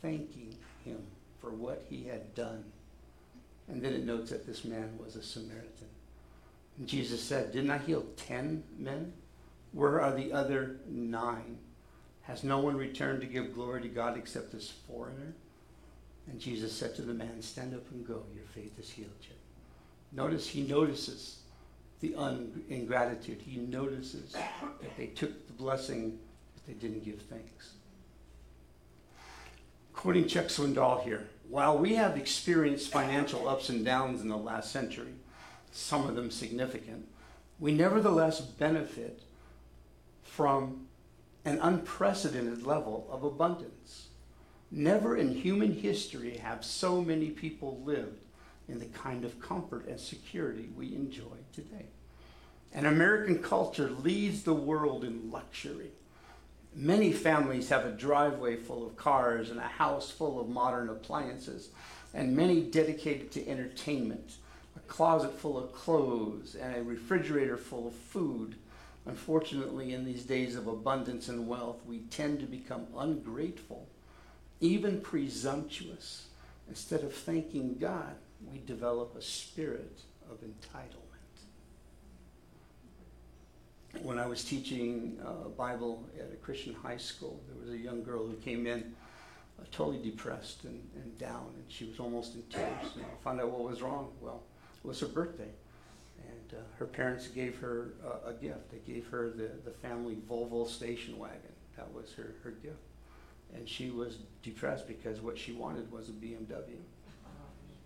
[0.00, 1.02] thanking him
[1.40, 2.64] for what he had done.
[3.68, 5.88] And then it notes that this man was a Samaritan.
[6.78, 9.12] And Jesus said, Didn't I heal 10 men?
[9.72, 11.58] Where are the other nine?
[12.22, 15.34] Has no one returned to give glory to God except this foreigner?
[16.28, 18.22] And Jesus said to the man, Stand up and go.
[18.34, 19.34] Your faith has healed you.
[20.12, 21.40] Notice he notices
[22.00, 23.40] the un- ingratitude.
[23.40, 26.18] He notices that they took the blessing,
[26.54, 27.72] but they didn't give thanks.
[29.92, 34.70] Quoting Chuck Swindoll here, while we have experienced financial ups and downs in the last
[34.70, 35.14] century,
[35.72, 37.06] some of them significant,
[37.58, 39.22] we nevertheless benefit
[40.22, 40.86] from
[41.44, 44.08] an unprecedented level of abundance.
[44.70, 48.25] Never in human history have so many people lived
[48.68, 51.86] in the kind of comfort and security we enjoy today.
[52.72, 55.92] And American culture leads the world in luxury.
[56.74, 61.70] Many families have a driveway full of cars and a house full of modern appliances,
[62.12, 64.34] and many dedicated to entertainment,
[64.76, 68.56] a closet full of clothes, and a refrigerator full of food.
[69.06, 73.88] Unfortunately, in these days of abundance and wealth, we tend to become ungrateful,
[74.60, 76.26] even presumptuous.
[76.68, 78.16] Instead of thanking God,
[78.50, 81.02] we develop a spirit of entitlement.
[84.02, 88.02] When I was teaching uh, Bible at a Christian high school, there was a young
[88.02, 88.94] girl who came in
[89.58, 92.92] uh, totally depressed and, and down, and she was almost in tears.
[92.94, 94.10] And I found out what was wrong.
[94.20, 94.42] Well,
[94.84, 95.48] it was her birthday.
[96.18, 97.92] And uh, her parents gave her
[98.26, 98.70] a gift.
[98.70, 101.40] They gave her the, the family Volvo station wagon.
[101.76, 102.76] That was her, her gift.
[103.54, 106.80] And she was depressed because what she wanted was a BMW.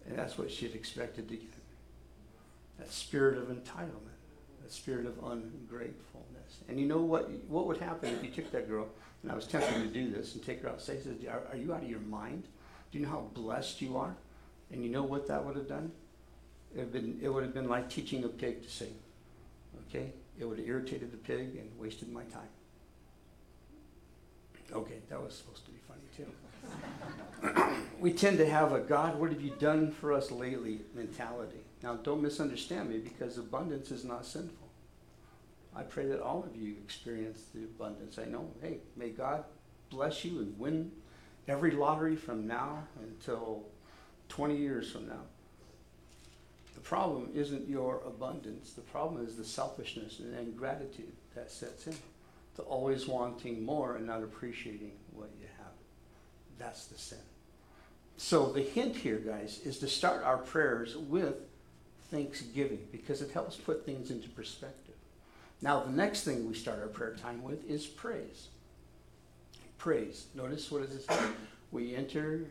[0.07, 1.51] And that's what she had expected to get.
[2.78, 4.16] That spirit of entitlement,
[4.62, 6.61] that spirit of ungratefulness.
[6.68, 8.88] And you know what, what would happen if you took that girl,
[9.22, 11.57] and I was tempted to do this, and take her outside and says, are, are
[11.57, 12.44] you out of your mind?
[12.90, 14.16] Do you know how blessed you are?
[14.72, 15.92] And you know what that would have done?
[16.74, 18.94] It would have been, it would have been like teaching a pig to sing.
[19.88, 20.12] Okay?
[20.38, 22.48] It would have irritated the pig and wasted my time.
[24.72, 25.80] Okay, that was supposed to be.
[28.01, 31.59] we tend to have a God, what have you done for us lately mentality.
[31.83, 34.68] Now, don't misunderstand me because abundance is not sinful.
[35.75, 38.18] I pray that all of you experience the abundance.
[38.18, 39.45] I know, hey, may God
[39.89, 40.91] bless you and win
[41.49, 43.64] every lottery from now until
[44.29, 45.23] 20 years from now.
[46.75, 48.73] The problem isn't your abundance.
[48.73, 51.95] The problem is the selfishness and ingratitude that sets in.
[52.57, 54.93] The always wanting more and not appreciating.
[56.61, 57.18] That's the sin.
[58.18, 61.36] So the hint here, guys, is to start our prayers with
[62.11, 64.94] thanksgiving because it helps put things into perspective.
[65.62, 68.48] Now, the next thing we start our prayer time with is praise.
[69.78, 70.26] Praise.
[70.34, 71.18] Notice what does it say?
[71.70, 72.44] We enter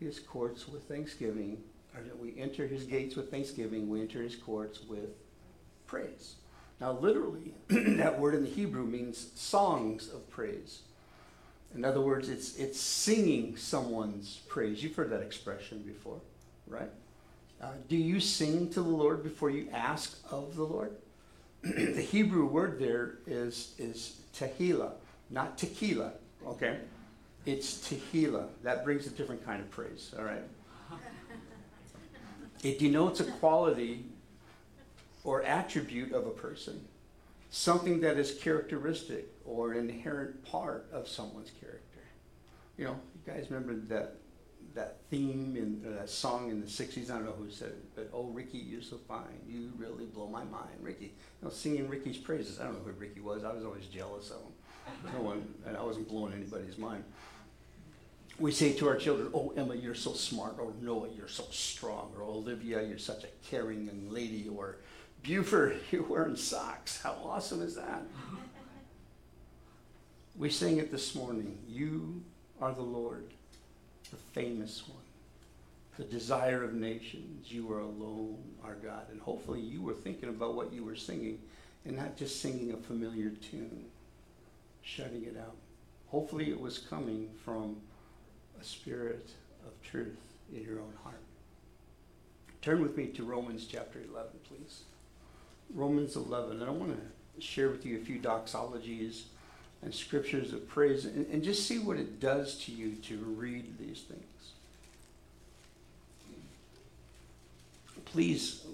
[0.00, 1.58] his courts with thanksgiving,
[1.94, 5.10] or we enter his gates with thanksgiving, we enter his courts with
[5.86, 6.34] praise.
[6.78, 10.82] Now, literally, that word in the Hebrew means songs of praise.
[11.74, 14.82] In other words, it's, it's singing someone's praise.
[14.82, 16.20] You've heard that expression before,
[16.68, 16.90] right?
[17.60, 20.92] Uh, do you sing to the Lord before you ask of the Lord?
[21.62, 24.92] the Hebrew word there is, is tehillah,
[25.30, 26.12] not tequila,
[26.46, 26.78] okay?
[27.44, 28.48] It's tehillah.
[28.62, 30.42] That brings a different kind of praise, all right?
[32.62, 34.06] It denotes a quality
[35.22, 36.82] or attribute of a person,
[37.50, 41.80] something that is characteristic or an inherent part of someone's character.
[42.76, 44.16] You know, you guys remember that
[44.74, 47.10] that theme in that song in the '60s?
[47.10, 49.40] I don't know who said it, but oh, Ricky, you're so fine.
[49.46, 51.06] You really blow my mind, Ricky.
[51.06, 52.58] You know, singing Ricky's praises.
[52.58, 53.44] I don't know who Ricky was.
[53.44, 54.52] I was always jealous of him.
[55.14, 57.04] No one, and I wasn't blowing anybody's mind.
[58.38, 62.12] We say to our children, "Oh, Emma, you're so smart," or "Noah, you're so strong,"
[62.16, 64.78] or "Olivia, you're such a caring young lady," or
[65.22, 68.02] "Buford, you're wearing socks." How awesome is that?
[70.36, 71.58] We sang it this morning.
[71.68, 72.20] You
[72.60, 73.24] are the Lord,
[74.10, 74.98] the famous one,
[75.96, 77.52] the desire of nations.
[77.52, 79.06] You are alone, our God.
[79.12, 81.38] And hopefully you were thinking about what you were singing
[81.84, 83.84] and not just singing a familiar tune,
[84.82, 85.54] shutting it out.
[86.08, 87.76] Hopefully it was coming from
[88.60, 89.30] a spirit
[89.64, 90.18] of truth
[90.52, 91.22] in your own heart.
[92.60, 94.80] Turn with me to Romans chapter 11, please.
[95.72, 96.60] Romans 11.
[96.60, 99.26] And I want to share with you a few doxologies
[99.84, 103.78] and scriptures of praise and, and just see what it does to you to read
[103.78, 104.22] these things.
[108.06, 108.64] Please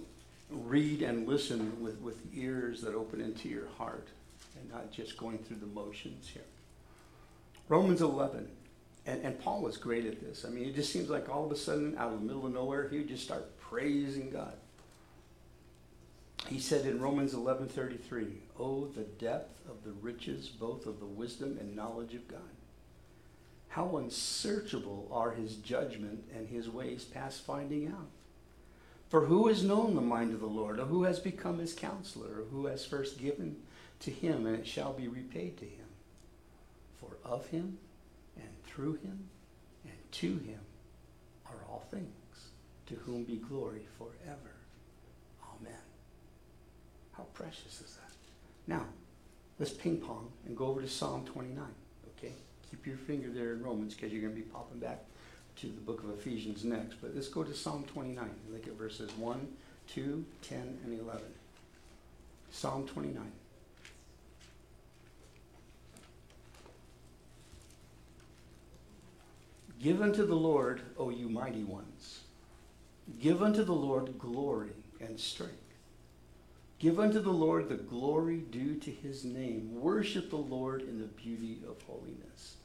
[0.50, 4.08] read and listen with, with ears that open into your heart
[4.58, 6.42] and not just going through the motions here.
[7.68, 8.48] Romans 11.
[9.06, 10.44] And, and Paul was great at this.
[10.44, 12.52] I mean, it just seems like all of a sudden, out of the middle of
[12.52, 14.52] nowhere, he would just start praising God.
[16.48, 21.58] He said in Romans 11:33, "Oh, the depth of the riches both of the wisdom
[21.58, 22.56] and knowledge of God.
[23.68, 28.10] How unsearchable are his judgment and his ways past finding out.
[29.08, 32.40] For who has known the mind of the Lord, or who has become his counselor,
[32.40, 33.62] or who has first given
[34.00, 35.86] to him, and it shall be repaid to him?
[36.96, 37.78] For of him,
[38.36, 39.28] and through him,
[39.84, 40.60] and to him
[41.46, 42.50] are all things,
[42.86, 44.59] to whom be glory forever.
[47.20, 48.12] How precious is that?
[48.66, 48.86] Now,
[49.58, 51.62] let's ping pong and go over to Psalm 29,
[52.16, 52.32] okay?
[52.70, 55.04] Keep your finger there in Romans because you're going to be popping back
[55.56, 56.94] to the book of Ephesians next.
[57.02, 59.48] But let's go to Psalm 29 look at verses 1,
[59.88, 61.20] 2, 10, and 11.
[62.50, 63.22] Psalm 29.
[69.78, 72.20] Give unto the Lord, O you mighty ones.
[73.20, 74.70] Give unto the Lord glory
[75.02, 75.69] and strength.
[76.80, 79.78] Give unto the Lord the glory due to his name.
[79.78, 82.56] Worship the Lord in the beauty of holiness.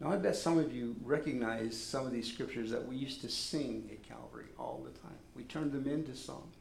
[0.00, 3.28] Now, I bet some of you recognize some of these scriptures that we used to
[3.28, 5.18] sing at Calvary all the time.
[5.36, 6.56] We turned them into songs,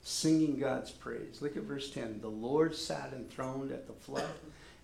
[0.00, 1.42] singing God's praise.
[1.42, 2.22] Look at verse 10.
[2.22, 4.24] The Lord sat enthroned at the flood,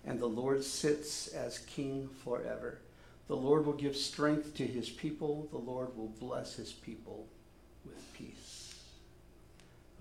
[0.05, 2.77] and the Lord sits as king forever.
[3.27, 5.47] The Lord will give strength to his people.
[5.49, 7.25] The Lord will bless his people
[7.83, 8.75] with peace.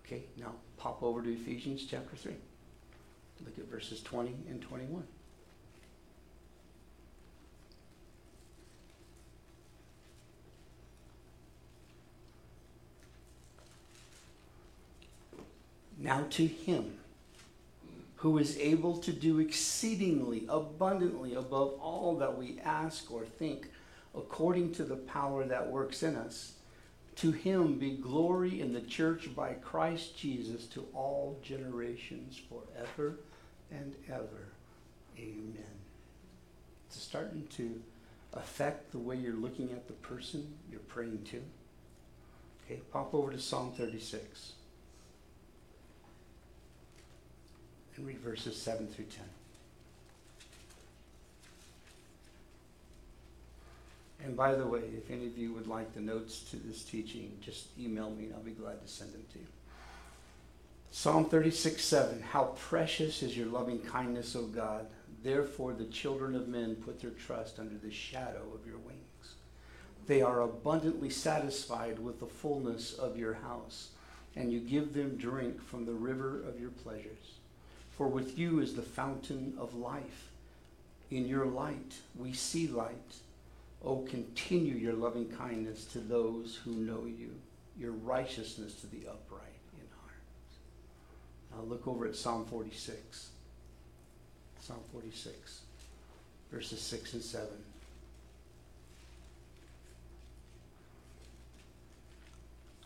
[0.05, 0.53] Okay, now
[0.85, 2.35] pop over to Ephesians chapter 3.
[3.47, 5.03] Look at verses 20 and 21.
[15.99, 16.99] Now to him
[18.17, 23.71] who is able to do exceedingly abundantly above all that we ask or think,
[24.15, 26.54] according to the power that works in us.
[27.17, 33.21] To him be glory in the church by Christ Jesus to all generations forever
[33.71, 34.49] and ever.
[35.19, 35.79] Amen.
[36.87, 37.81] It's starting to
[38.33, 41.41] affect the way you're looking at the person you're praying to.
[42.65, 44.53] Okay, pop over to Psalm 36
[47.97, 49.25] and read verses 7 through 10.
[54.25, 57.37] And by the way, if any of you would like the notes to this teaching,
[57.43, 59.47] just email me and I'll be glad to send them to you.
[60.91, 62.23] Psalm 36, 7.
[62.23, 64.87] How precious is your loving kindness, O God.
[65.23, 69.35] Therefore, the children of men put their trust under the shadow of your wings.
[70.07, 73.91] They are abundantly satisfied with the fullness of your house,
[74.37, 77.39] and you give them drink from the river of your pleasures.
[77.97, 80.31] For with you is the fountain of life.
[81.11, 83.17] In your light we see light.
[83.87, 87.31] Oh, continue your loving kindness to those who know you,
[87.79, 89.43] your righteousness to the upright
[89.75, 90.21] in heart.
[91.53, 93.29] Now look over at Psalm 46.
[94.61, 95.61] Psalm 46,
[96.51, 97.47] verses 6 and 7.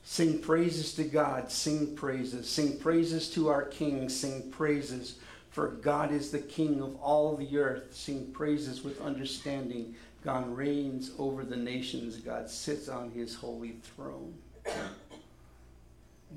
[0.03, 5.20] Sing praises to God, sing praises, sing praises to our King, sing praises,
[5.51, 7.94] for God is the King of all the earth.
[7.94, 9.94] Sing praises with understanding.
[10.25, 14.35] God reigns over the nations, God sits on his holy throne.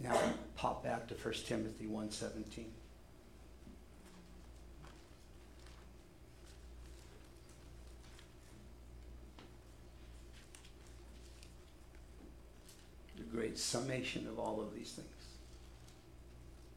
[0.01, 0.19] Now
[0.55, 2.65] pop back to 1 Timothy 1:17.
[13.17, 15.07] The great summation of all of these things.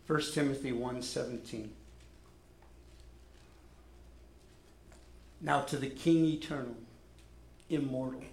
[0.06, 1.70] 1 Timothy 1:17.
[5.40, 6.76] Now to the King eternal,
[7.74, 8.24] immortal,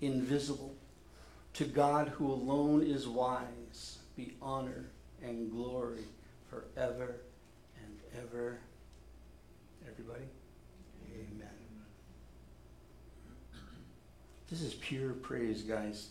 [0.00, 0.74] invisible,
[1.54, 4.84] to God who alone is wise, be honor
[5.22, 6.04] and glory
[6.48, 7.16] forever
[7.82, 8.58] and ever.
[9.88, 10.24] Everybody?
[11.14, 11.48] Amen.
[14.50, 16.10] This is pure praise, guys.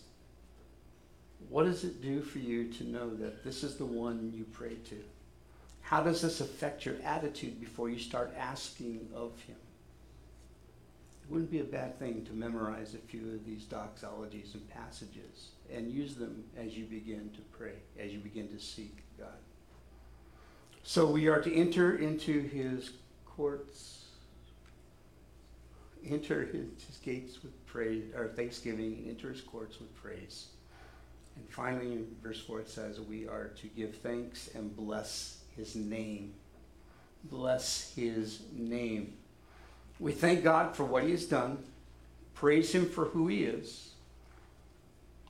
[1.48, 4.74] What does it do for you to know that this is the one you pray
[4.88, 5.02] to?
[5.80, 9.56] How does this affect your attitude before you start asking of him?
[11.26, 15.48] It wouldn't be a bad thing to memorize a few of these doxologies and passages
[15.72, 19.28] and use them as you begin to pray, as you begin to seek God.
[20.84, 22.92] So we are to enter into his
[23.24, 24.04] courts,
[26.06, 30.46] enter his, his gates with praise, or thanksgiving, enter his courts with praise.
[31.34, 35.74] And finally, in verse 4, it says, We are to give thanks and bless his
[35.74, 36.34] name.
[37.24, 39.14] Bless his name.
[39.98, 41.58] We thank God for what He has done,
[42.34, 43.90] praise Him for who He is.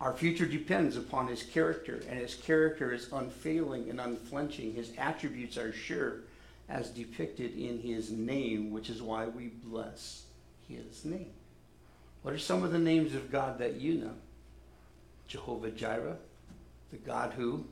[0.01, 4.75] Our future depends upon His character, and His character is unfailing and unflinching.
[4.75, 6.21] His attributes are sure,
[6.69, 10.25] as depicted in His name, which is why we bless
[10.69, 11.33] His name.
[12.23, 14.15] What are some of the names of God that you know?
[15.29, 16.17] Jehovah Jireh,
[16.91, 17.65] the God who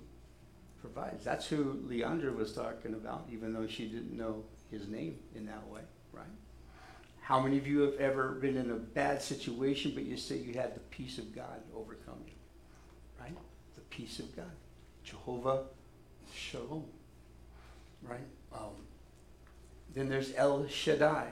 [0.81, 1.25] provides.
[1.25, 5.67] That's who Leandra was talking about, even though she didn't know His name in that
[5.69, 5.81] way,
[6.13, 6.27] right?
[7.25, 10.53] How many of you have ever been in a bad situation, but you say you
[10.53, 12.35] had the peace of God overcome you?
[13.19, 13.35] Right?
[13.77, 14.51] The peace of God.
[15.03, 15.63] Jehovah
[16.35, 16.85] Shalom.
[18.03, 18.27] Right?
[18.53, 18.75] Um,
[19.95, 21.29] then there's El Shaddai,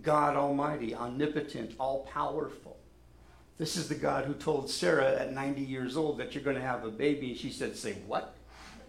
[0.00, 2.76] God Almighty, omnipotent, all powerful.
[3.58, 6.62] This is the God who told Sarah at 90 years old that you're going to
[6.62, 7.30] have a baby.
[7.30, 8.36] And she said, Say what?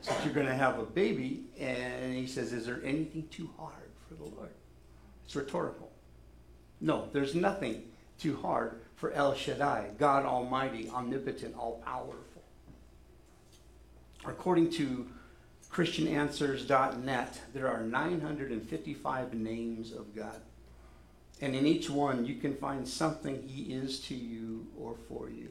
[0.02, 1.46] So you're going to have a baby.
[1.60, 4.52] And he says, Is there anything too hard for the Lord?
[5.26, 5.91] It's rhetorical.
[6.82, 7.84] No, there's nothing
[8.20, 12.44] too hard for El Shaddai, God Almighty, omnipotent, all powerful.
[14.26, 15.08] According to
[15.72, 20.42] ChristianAnswers.net, there are 955 names of God.
[21.40, 25.50] And in each one, you can find something He is to you or for you.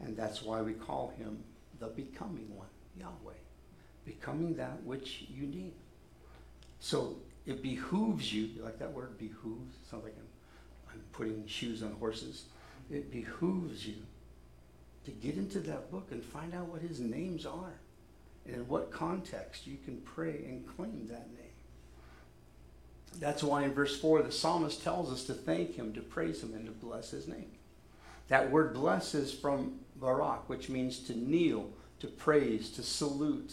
[0.00, 1.42] And that's why we call Him
[1.80, 3.38] the becoming one, Yahweh.
[4.04, 5.72] Becoming that which you need.
[6.78, 9.74] So it behooves you, you like that word, behooves?
[9.90, 10.29] Sounds like I'm
[11.20, 12.44] putting shoes on horses.
[12.90, 13.96] It behooves you
[15.04, 17.74] to get into that book and find out what his names are
[18.46, 21.36] and in what context you can pray and claim that name.
[23.18, 26.54] That's why in verse 4 the psalmist tells us to thank him, to praise him,
[26.54, 27.50] and to bless his name.
[28.28, 31.68] That word bless is from Barak, which means to kneel,
[31.98, 33.52] to praise, to salute.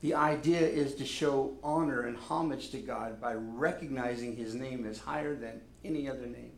[0.00, 4.98] The idea is to show honor and homage to God by recognizing his name as
[4.98, 6.57] higher than any other name.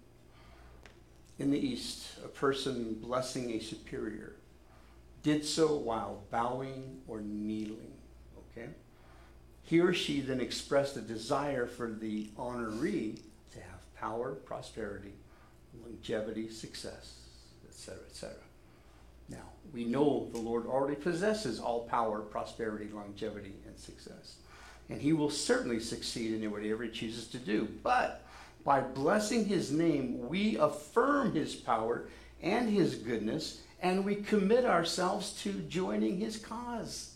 [1.40, 4.34] In the East, a person blessing a superior
[5.22, 7.94] did so while bowing or kneeling.
[8.52, 8.68] Okay?
[9.62, 13.20] He or she then expressed a desire for the honoree
[13.52, 15.14] to have power, prosperity,
[15.82, 17.20] longevity, success,
[17.66, 18.36] etc., etc.
[19.30, 24.36] Now, we know the Lord already possesses all power, prosperity, longevity, and success.
[24.90, 27.66] And he will certainly succeed in whatever he chooses to do.
[27.82, 28.26] But
[28.64, 32.08] By blessing his name, we affirm his power
[32.42, 37.14] and his goodness, and we commit ourselves to joining his cause.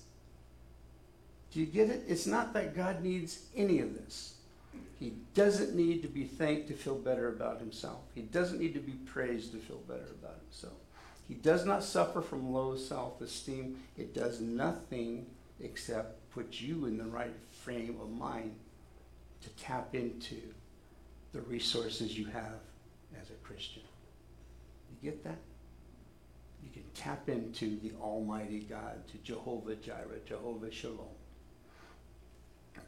[1.52, 2.04] Do you get it?
[2.08, 4.34] It's not that God needs any of this.
[4.98, 8.00] He doesn't need to be thanked to feel better about himself.
[8.14, 10.78] He doesn't need to be praised to feel better about himself.
[11.28, 13.78] He does not suffer from low self esteem.
[13.96, 15.26] It does nothing
[15.60, 18.54] except put you in the right frame of mind
[19.42, 20.40] to tap into
[21.34, 22.60] the resources you have
[23.20, 23.82] as a Christian.
[24.88, 25.38] You get that?
[26.62, 31.08] You can tap into the Almighty God, to Jehovah Jireh, Jehovah Shalom.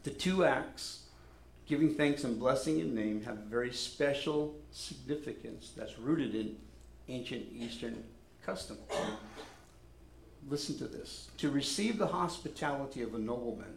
[0.03, 1.03] The two acts,
[1.67, 6.55] giving thanks and blessing in name, have a very special significance that's rooted in
[7.09, 8.01] ancient Eastern
[8.45, 8.77] custom.
[10.47, 11.29] Listen to this.
[11.39, 13.75] To receive the hospitality of a nobleman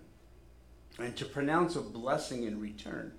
[1.00, 3.12] and to pronounce a blessing in return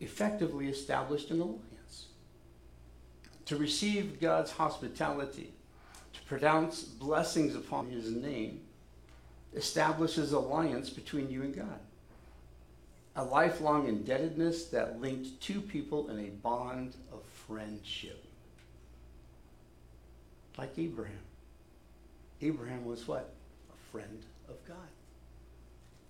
[0.00, 2.06] effectively established an alliance.
[3.46, 5.52] To receive God's hospitality,
[6.12, 8.60] to pronounce blessings upon his name,
[9.54, 11.80] establishes alliance between you and God.
[13.16, 18.24] A lifelong indebtedness that linked two people in a bond of friendship.
[20.56, 21.18] Like Abraham.
[22.40, 23.32] Abraham was what?
[23.72, 24.76] A friend of God.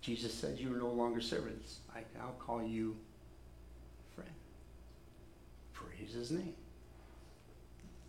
[0.01, 1.79] Jesus said, You are no longer servants.
[1.95, 2.97] I now call you.
[5.87, 6.55] Praise his name.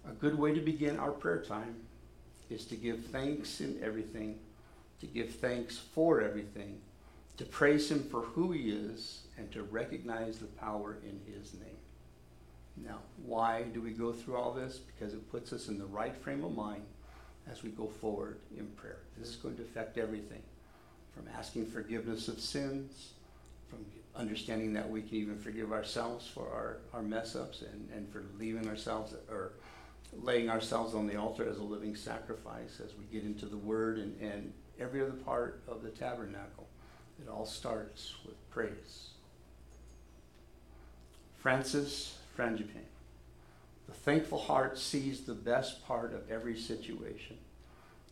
[0.09, 1.75] A good way to begin our prayer time
[2.49, 4.39] is to give thanks in everything,
[4.99, 6.79] to give thanks for everything,
[7.37, 11.77] to praise him for who he is, and to recognize the power in his name.
[12.77, 14.79] Now, why do we go through all this?
[14.79, 16.83] Because it puts us in the right frame of mind
[17.49, 18.99] as we go forward in prayer.
[19.17, 20.41] This is going to affect everything
[21.15, 23.13] from asking forgiveness of sins,
[23.69, 23.79] from
[24.15, 28.23] understanding that we can even forgive ourselves for our, our mess ups and, and for
[28.37, 29.53] leaving ourselves or
[30.21, 33.97] laying ourselves on the altar as a living sacrifice as we get into the Word
[33.97, 36.67] and, and every other part of the tabernacle.
[37.21, 39.11] It all starts with praise.
[41.39, 42.89] Francis Frangipane.
[43.87, 47.37] The thankful heart sees the best part of every situation.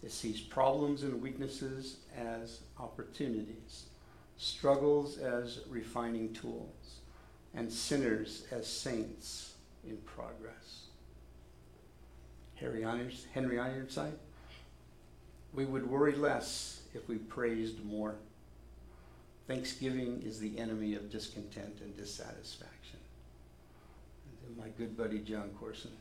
[0.04, 3.86] It sees problems and weaknesses as opportunities,
[4.40, 7.02] struggles as refining tools,
[7.54, 9.54] and sinners as saints
[9.86, 10.86] in progress.
[12.56, 14.14] Henry Ironside,
[15.54, 18.16] we would worry less if we praised more.
[19.48, 23.00] Thanksgiving is the enemy of discontent and dissatisfaction.
[24.48, 25.92] And my good buddy Jon Courson,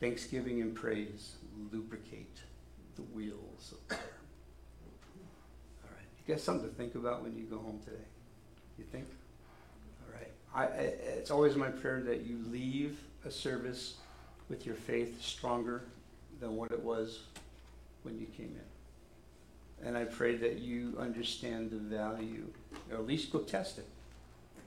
[0.00, 1.36] thanksgiving and praise
[1.70, 2.38] lubricate
[2.96, 4.19] the wheels of prayer.
[6.30, 8.04] You got something to think about when you go home today?
[8.78, 9.04] You think?
[10.06, 10.30] All right.
[10.54, 10.82] I, I,
[11.18, 13.96] it's always my prayer that you leave a service
[14.48, 15.82] with your faith stronger
[16.38, 17.22] than what it was
[18.04, 18.56] when you came
[19.82, 19.88] in.
[19.88, 22.46] And I pray that you understand the value,
[22.92, 23.88] or at least go test it,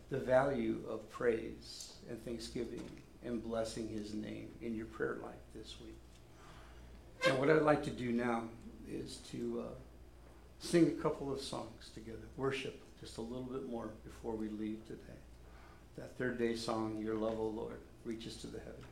[0.10, 2.84] the value of praise and thanksgiving
[3.24, 5.96] and blessing his name in your prayer life this week.
[7.26, 8.44] And what I'd like to do now
[8.92, 9.74] is to uh,
[10.64, 14.86] sing a couple of songs together, worship just a little bit more before we leave
[14.88, 15.20] today.
[15.98, 18.84] That third day song, Your Love, O Lord, reaches to the heaven.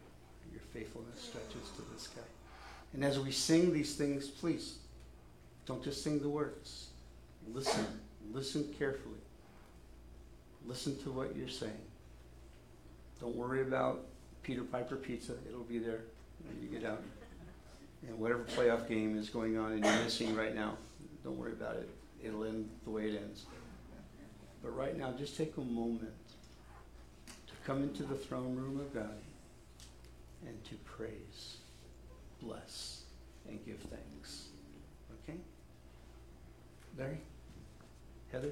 [0.52, 2.22] Your faithfulness stretches to the sky.
[2.94, 4.80] And as we sing these things, please
[5.66, 6.90] don't just sing the words.
[7.54, 7.86] Listen.
[8.34, 9.16] Listen carefully.
[10.66, 11.72] Listen to what you're saying.
[13.20, 14.06] Don't worry about
[14.44, 15.34] Peter Piper Pizza.
[15.48, 16.02] It'll be there
[16.46, 17.02] when you get out.
[18.08, 20.78] And whatever playoff game is going on and you're missing right now,
[21.24, 21.90] don't worry about it.
[22.24, 23.46] It'll end the way it ends.
[24.64, 26.12] But right now, just take a moment
[27.48, 29.18] to come into the throne room of God
[30.46, 31.58] and to praise,
[32.42, 33.04] bless,
[33.48, 34.48] and give thanks.
[35.24, 35.38] Okay?
[36.98, 37.18] Larry?
[38.32, 38.52] Heather?